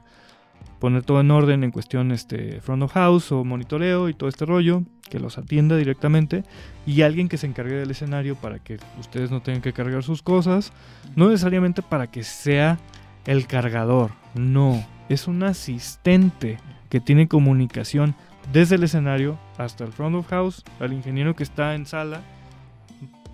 [0.78, 4.44] poner todo en orden en cuestión este front of house o monitoreo y todo este
[4.44, 6.42] rollo, que los atienda directamente
[6.86, 10.22] y alguien que se encargue del escenario para que ustedes no tengan que cargar sus
[10.22, 10.72] cosas,
[11.14, 12.78] no necesariamente para que sea
[13.24, 16.58] el cargador, no, es un asistente
[16.88, 18.14] que tiene comunicación
[18.52, 22.20] desde el escenario hasta el front of house, al ingeniero que está en sala,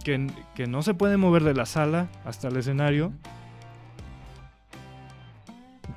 [0.04, 3.12] que, que no se puede mover de la sala hasta el escenario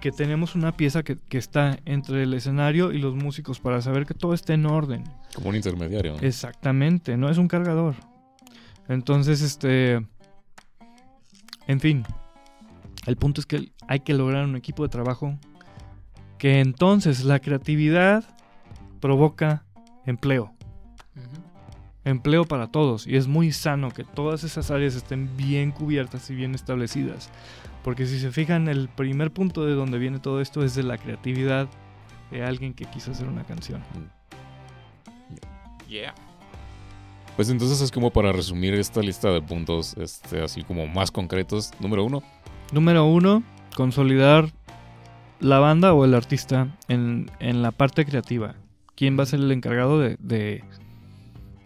[0.05, 4.13] que tenemos una pieza que, está entre el escenario y los músicos para saber que
[4.13, 5.03] todo esté en orden.
[5.33, 6.15] Como un intermediario.
[6.21, 7.95] Exactamente, no es un cargador.
[8.87, 10.05] Entonces, este...
[11.65, 12.03] En fin,
[13.07, 15.39] el punto es que hay que lograr un equipo de trabajo
[16.37, 18.23] que entonces la creatividad
[19.05, 19.63] provoca
[20.07, 20.51] empleo.
[22.05, 23.05] Empleo para todos.
[23.05, 27.29] Y es muy sano que todas esas áreas estén bien cubiertas y bien establecidas.
[27.83, 30.97] Porque si se fijan, el primer punto de donde viene todo esto es de la
[30.97, 31.67] creatividad
[32.31, 33.83] de alguien que quiso hacer una canción.
[35.87, 36.15] Yeah.
[37.35, 41.73] Pues entonces es como para resumir esta lista de puntos, este, así como más concretos.
[41.79, 42.23] Número uno.
[42.73, 43.43] Número uno,
[43.75, 44.49] consolidar
[45.39, 48.55] la banda o el artista en, la parte creativa.
[48.95, 50.63] ¿Quién va a ser el encargado de, de,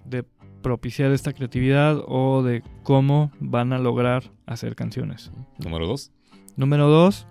[0.06, 0.24] de
[0.62, 5.32] propiciar esta creatividad o de cómo van a lograr hacer canciones.
[5.58, 6.12] Número dos.
[6.56, 7.28] Número dos,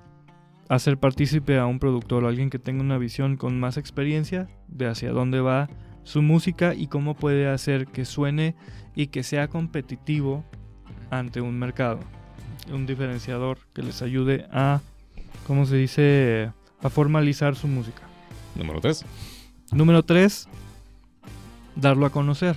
[0.69, 4.87] hacer partícipe a un productor o alguien que tenga una visión con más experiencia de
[4.87, 5.69] hacia dónde va
[6.05, 8.55] su música y cómo puede hacer que suene
[8.95, 10.45] y que sea competitivo
[11.11, 12.01] ante un mercado.
[12.73, 14.81] Un diferenciador que les ayude a,
[15.47, 18.03] ¿cómo se dice?, a formalizar su música.
[18.55, 19.05] Número tres.
[19.73, 20.49] Número tres,
[21.77, 22.57] darlo a conocer.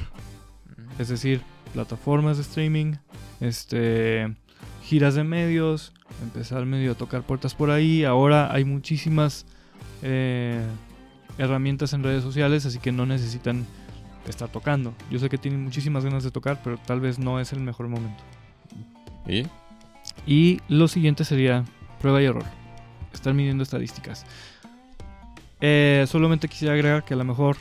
[0.97, 1.41] Es decir,
[1.73, 2.95] plataformas de streaming,
[3.39, 4.35] este,
[4.83, 5.93] giras de medios,
[6.23, 8.03] empezar medio a tocar puertas por ahí.
[8.03, 9.45] Ahora hay muchísimas
[10.03, 10.63] eh,
[11.37, 13.65] herramientas en redes sociales, así que no necesitan
[14.27, 14.93] estar tocando.
[15.09, 17.87] Yo sé que tienen muchísimas ganas de tocar, pero tal vez no es el mejor
[17.87, 18.23] momento.
[19.27, 19.47] ¿Y?
[20.25, 21.65] Y lo siguiente sería
[21.99, 22.45] prueba y error.
[23.13, 24.25] Estar midiendo estadísticas.
[25.61, 27.57] Eh, solamente quisiera agregar que a lo mejor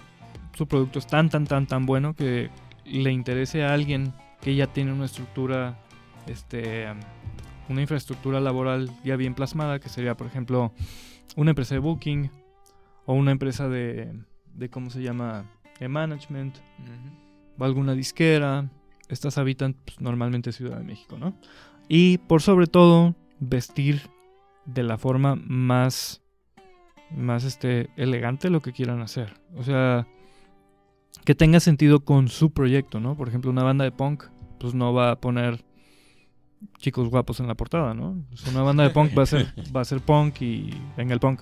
[0.55, 2.51] su producto es tan, tan, tan, tan bueno que
[2.85, 5.79] le interese a alguien que ya tiene una estructura,
[6.27, 6.87] este,
[7.69, 10.73] una infraestructura laboral ya bien plasmada, que sería, por ejemplo,
[11.37, 12.31] una empresa de booking
[13.07, 14.13] o una empresa de,
[14.55, 15.45] de ¿cómo se llama?,
[15.79, 16.57] de management,
[17.59, 18.69] o alguna disquera.
[19.09, 21.35] Estas habitan pues, normalmente Ciudad de México, ¿no?
[21.89, 24.03] Y por sobre todo, vestir
[24.67, 26.23] de la forma más,
[27.17, 29.35] más este, elegante lo que quieran hacer.
[29.57, 30.07] O sea,
[31.25, 33.17] que tenga sentido con su proyecto, ¿no?
[33.17, 34.25] Por ejemplo, una banda de punk,
[34.59, 35.65] pues no va a poner
[36.79, 38.23] chicos guapos en la portada, ¿no?
[38.51, 41.41] una banda de punk va a ser, va a ser punk y venga el punk.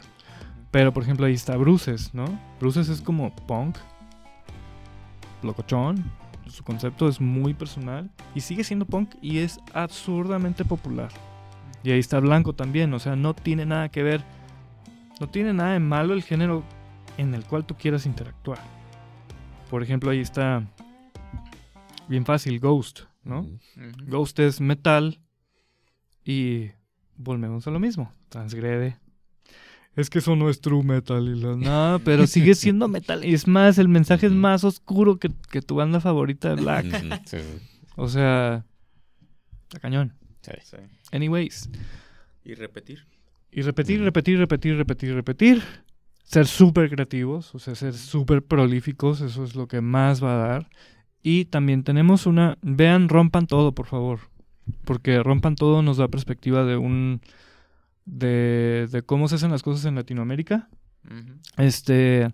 [0.71, 2.27] Pero, por ejemplo, ahí está Bruces, ¿no?
[2.61, 3.77] Bruces es como punk,
[5.43, 6.05] locochón,
[6.47, 11.11] su concepto es muy personal y sigue siendo punk y es absurdamente popular.
[11.83, 14.25] Y ahí está Blanco también, o sea, no tiene nada que ver,
[15.21, 16.65] no tiene nada de malo el género
[17.17, 18.59] en el cual tú quieras interactuar.
[19.71, 20.67] Por ejemplo, ahí está
[22.09, 23.47] bien fácil, Ghost, ¿no?
[24.07, 25.21] Ghost es metal
[26.25, 26.71] y
[27.17, 28.99] volvemos a lo mismo, transgrede.
[29.95, 33.25] Es que eso no es true metal y la nada, pero sigue siendo metal.
[33.25, 36.87] Y es más, el mensaje es más oscuro que, tu banda favorita de Black.
[37.97, 38.65] O sea,
[39.65, 40.15] está cañón.
[41.11, 41.69] Anyways.
[42.45, 43.05] Y repetir.
[43.51, 45.63] Y repetir, repetir, repetir, repetir, repetir
[46.29, 50.49] ser súper creativos, o sea, ser súper prolíficos, eso es lo que más va a
[50.49, 50.71] dar.
[51.23, 54.21] Y también tenemos una, vean, rompan todo, por favor,
[54.85, 57.23] porque rompan todo nos da perspectiva de un,
[58.05, 60.69] de, de cómo se hacen las cosas en Latinoamérica.
[61.57, 62.29] Este,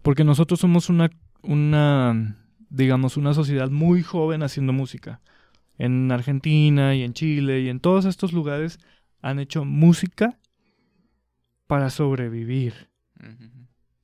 [0.00, 1.10] porque nosotros somos una,
[1.42, 2.38] una,
[2.70, 5.20] digamos, una sociedad muy joven haciendo música.
[5.76, 8.78] En Argentina y en Chile y en todos estos lugares
[9.20, 10.38] han hecho música
[11.66, 12.90] para sobrevivir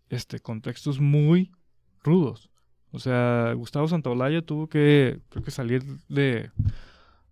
[0.08, 1.52] este, contextos muy
[2.02, 2.50] rudos.
[2.90, 6.50] O sea, Gustavo Santaolalla tuvo que, creo que salir de,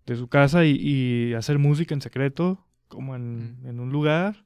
[0.05, 4.45] de su casa y, hacer música en secreto, como en, en, un lugar,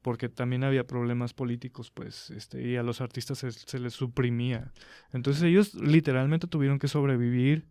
[0.00, 4.72] porque también había problemas políticos, pues, este, y a los artistas se, se, les suprimía.
[5.12, 7.68] Entonces ellos literalmente tuvieron que sobrevivir,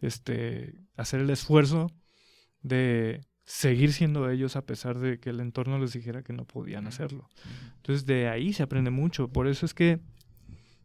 [0.00, 1.90] este, hacer el esfuerzo
[2.62, 6.86] de seguir siendo ellos a pesar de que el entorno les dijera que no podían
[6.86, 7.28] hacerlo.
[7.78, 9.26] Entonces de ahí se aprende mucho.
[9.26, 9.98] Por eso es que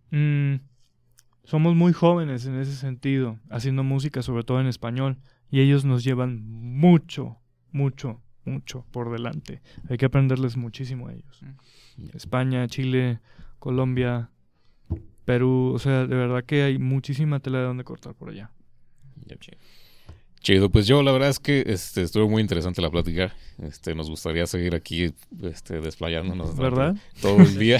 [0.09, 0.55] mm,
[1.43, 5.19] somos muy jóvenes en ese sentido, haciendo música sobre todo en español,
[5.51, 7.37] y ellos nos llevan mucho,
[7.71, 9.61] mucho, mucho por delante.
[9.87, 11.41] Hay que aprenderles muchísimo a ellos.
[12.15, 13.19] España, Chile,
[13.59, 14.31] Colombia,
[15.23, 18.49] Perú, o sea, de verdad que hay muchísima tela de donde cortar por allá.
[20.45, 23.33] Chido, pues yo la verdad es que este, estuvo muy interesante la plática.
[23.63, 26.95] Este, nos gustaría seguir aquí este, desplayándonos ¿verdad?
[27.19, 27.79] todo el día,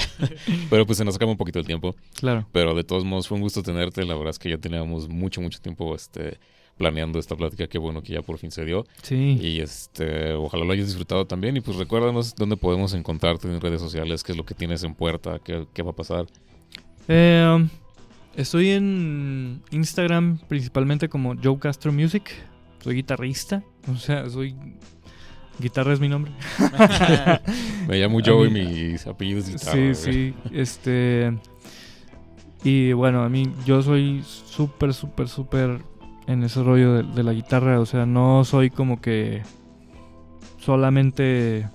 [0.71, 1.95] pero pues se nos acaba un poquito el tiempo.
[2.15, 2.47] Claro.
[2.51, 4.03] Pero de todos modos fue un gusto tenerte.
[4.03, 6.39] La verdad es que ya teníamos mucho, mucho tiempo este,
[6.75, 7.67] planeando esta plática.
[7.67, 8.87] Qué bueno que ya por fin se dio.
[9.03, 9.37] Sí.
[9.39, 11.55] Y este, ojalá lo hayas disfrutado también.
[11.57, 14.95] Y pues recuérdanos dónde podemos encontrarte en redes sociales, qué es lo que tienes en
[14.95, 16.25] puerta, qué, qué va a pasar.
[17.09, 17.69] Eh, um,
[18.35, 22.31] estoy en Instagram principalmente como Joe Castro Music.
[22.85, 23.63] Soy guitarrista.
[23.91, 24.55] O sea, soy.
[25.57, 26.31] Guitarra es mi nombre.
[27.87, 29.71] Me llamo Joe y mis apellidos guitarra.
[29.71, 29.95] Sí, güey.
[29.95, 30.33] sí.
[30.51, 31.35] Este.
[32.63, 35.79] Y bueno, a mí, yo soy súper, súper, súper
[36.27, 37.79] en ese rollo de, de la guitarra.
[37.79, 39.41] O sea, no soy como que
[40.59, 41.67] solamente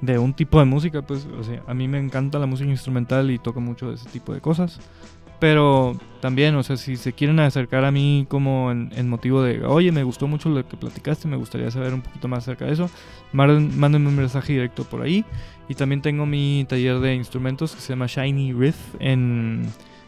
[0.00, 3.32] de un tipo de música, pues, o sea, a mí me encanta la música instrumental
[3.32, 4.78] y toco mucho de ese tipo de cosas.
[5.38, 9.64] Pero también, o sea, si se quieren acercar a mí como en, en motivo de,
[9.64, 12.72] oye, me gustó mucho lo que platicaste, me gustaría saber un poquito más acerca de
[12.72, 12.90] eso,
[13.32, 15.24] mándenme un mensaje directo por ahí.
[15.68, 19.66] Y también tengo mi taller de instrumentos que se llama Shiny Riff en,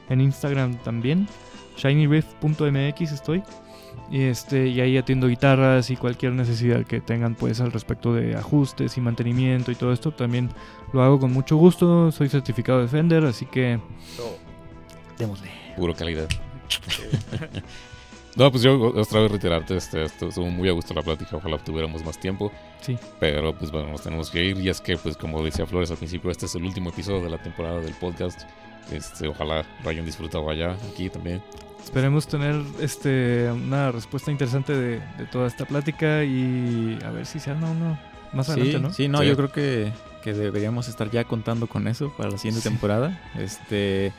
[0.09, 1.27] en Instagram también.
[1.77, 3.43] shinyriff.mx estoy.
[4.11, 8.37] Y, este, y ahí atiendo guitarras y cualquier necesidad que tengan pues al respecto de
[8.37, 10.13] ajustes y mantenimiento y todo esto.
[10.13, 10.49] También
[10.93, 12.11] lo hago con mucho gusto.
[12.13, 13.79] Soy certificado de Fender, así que...
[15.19, 15.51] Démosle.
[15.77, 16.29] Puro calidad.
[18.37, 21.59] no, pues yo otra vez reiterarte, este, esto- estuvo muy a gusto la plática, ojalá
[21.59, 22.53] tuviéramos más tiempo.
[22.81, 22.97] Sí.
[23.19, 25.97] Pero pues bueno, nos tenemos que ir y es que pues como decía Flores al
[25.97, 28.43] principio, este es el último episodio de la temporada del podcast.
[28.93, 31.43] Este, ojalá lo hayan disfrutado allá, aquí también.
[31.83, 37.41] Esperemos tener este una respuesta interesante de, de toda esta plática y a ver si
[37.41, 37.99] se arma uno
[38.33, 38.93] más Sí, adelante, ¿no?
[38.93, 39.27] sí, no, Sí.
[39.27, 39.93] yo creo que,
[40.23, 42.69] que deberíamos estar ya contando con eso para la siguiente Sí.
[42.69, 43.21] temporada.
[43.39, 44.13] Este,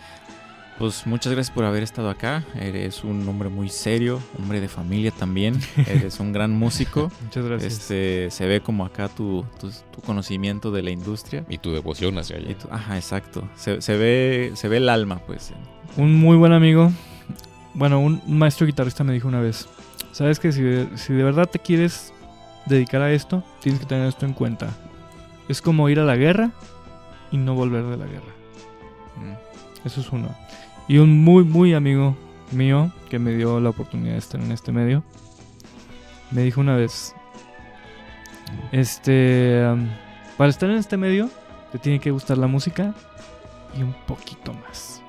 [0.80, 2.44] pues muchas gracias por haber estado acá.
[2.56, 5.60] Eres un hombre muy serio, hombre de familia también.
[5.88, 7.12] Eres un gran músico.
[7.24, 7.74] Muchas gracias.
[7.74, 11.46] Este, se ve como acá tu, tu, tu conocimiento de la industria.
[11.50, 13.48] Y tu devoción hacia tu- ajá, exacto.
[13.56, 15.52] Se, se ve, se ve el alma, pues.
[15.98, 16.92] Un muy buen amigo,
[17.74, 19.68] bueno, un maestro guitarrista me dijo una vez,
[20.12, 22.14] sabes que si de, si de verdad te quieres
[22.66, 24.70] dedicar a esto, tienes que tener esto en cuenta.
[25.48, 26.52] Es como ir a la guerra
[27.32, 28.34] y no volver de la guerra.
[29.18, 29.88] Mm.
[29.88, 30.30] Eso es uno.
[30.90, 32.18] Y un muy, muy amigo
[32.52, 35.04] mío que me dio la oportunidad de estar en este medio,
[36.32, 37.16] me dijo una vez,
[38.72, 39.88] este, um,
[40.36, 41.30] para estar en este medio,
[41.72, 42.96] te tiene que gustar la música
[43.78, 45.02] y un poquito más.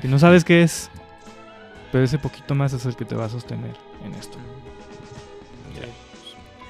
[0.00, 0.90] Que no sabes qué es,
[1.92, 4.38] pero ese poquito más es el que te va a sostener en esto.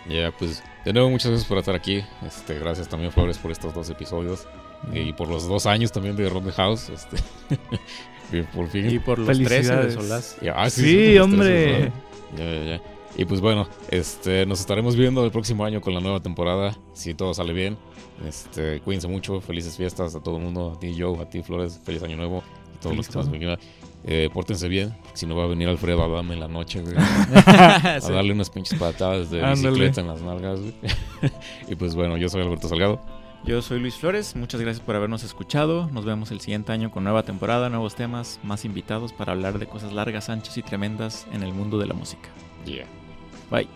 [0.09, 2.05] Ya, pues de nuevo muchas gracias por estar aquí.
[2.27, 4.47] Este, gracias también Flores por estos dos episodios
[4.93, 6.91] y por los dos años también de the House.
[6.91, 7.17] Este,
[8.33, 8.91] y por fin.
[8.91, 9.91] Y por los 13 de.
[9.93, 10.37] Solás.
[10.55, 11.93] Ah, Sí, hombre.
[12.37, 12.81] Ya, ya, ya.
[13.17, 17.15] Y pues bueno, este, nos estaremos viendo el próximo año con la nueva temporada, si
[17.15, 17.77] todo sale bien.
[18.27, 21.81] Este, cuídense mucho, felices fiestas a todo el mundo, a ti Joe, a ti Flores,
[21.85, 22.43] feliz año nuevo
[22.75, 23.59] y todos los que más vengan.
[24.07, 26.95] Eh, pórtense bien, si no va a venir Alfredo a darme en la noche, güey,
[27.47, 29.71] a darle unas pinches patadas de Ándale.
[29.71, 30.75] bicicleta en las nalgas, güey.
[31.69, 33.01] y pues bueno, yo soy Alberto Salgado.
[33.45, 35.91] Yo soy Luis Flores, muchas gracias por habernos escuchado.
[35.93, 39.67] Nos vemos el siguiente año con nueva temporada, nuevos temas, más invitados para hablar de
[39.67, 42.31] cosas largas, anchas y tremendas en el mundo de la música.
[42.65, 42.87] Yeah.
[43.51, 43.69] Bye.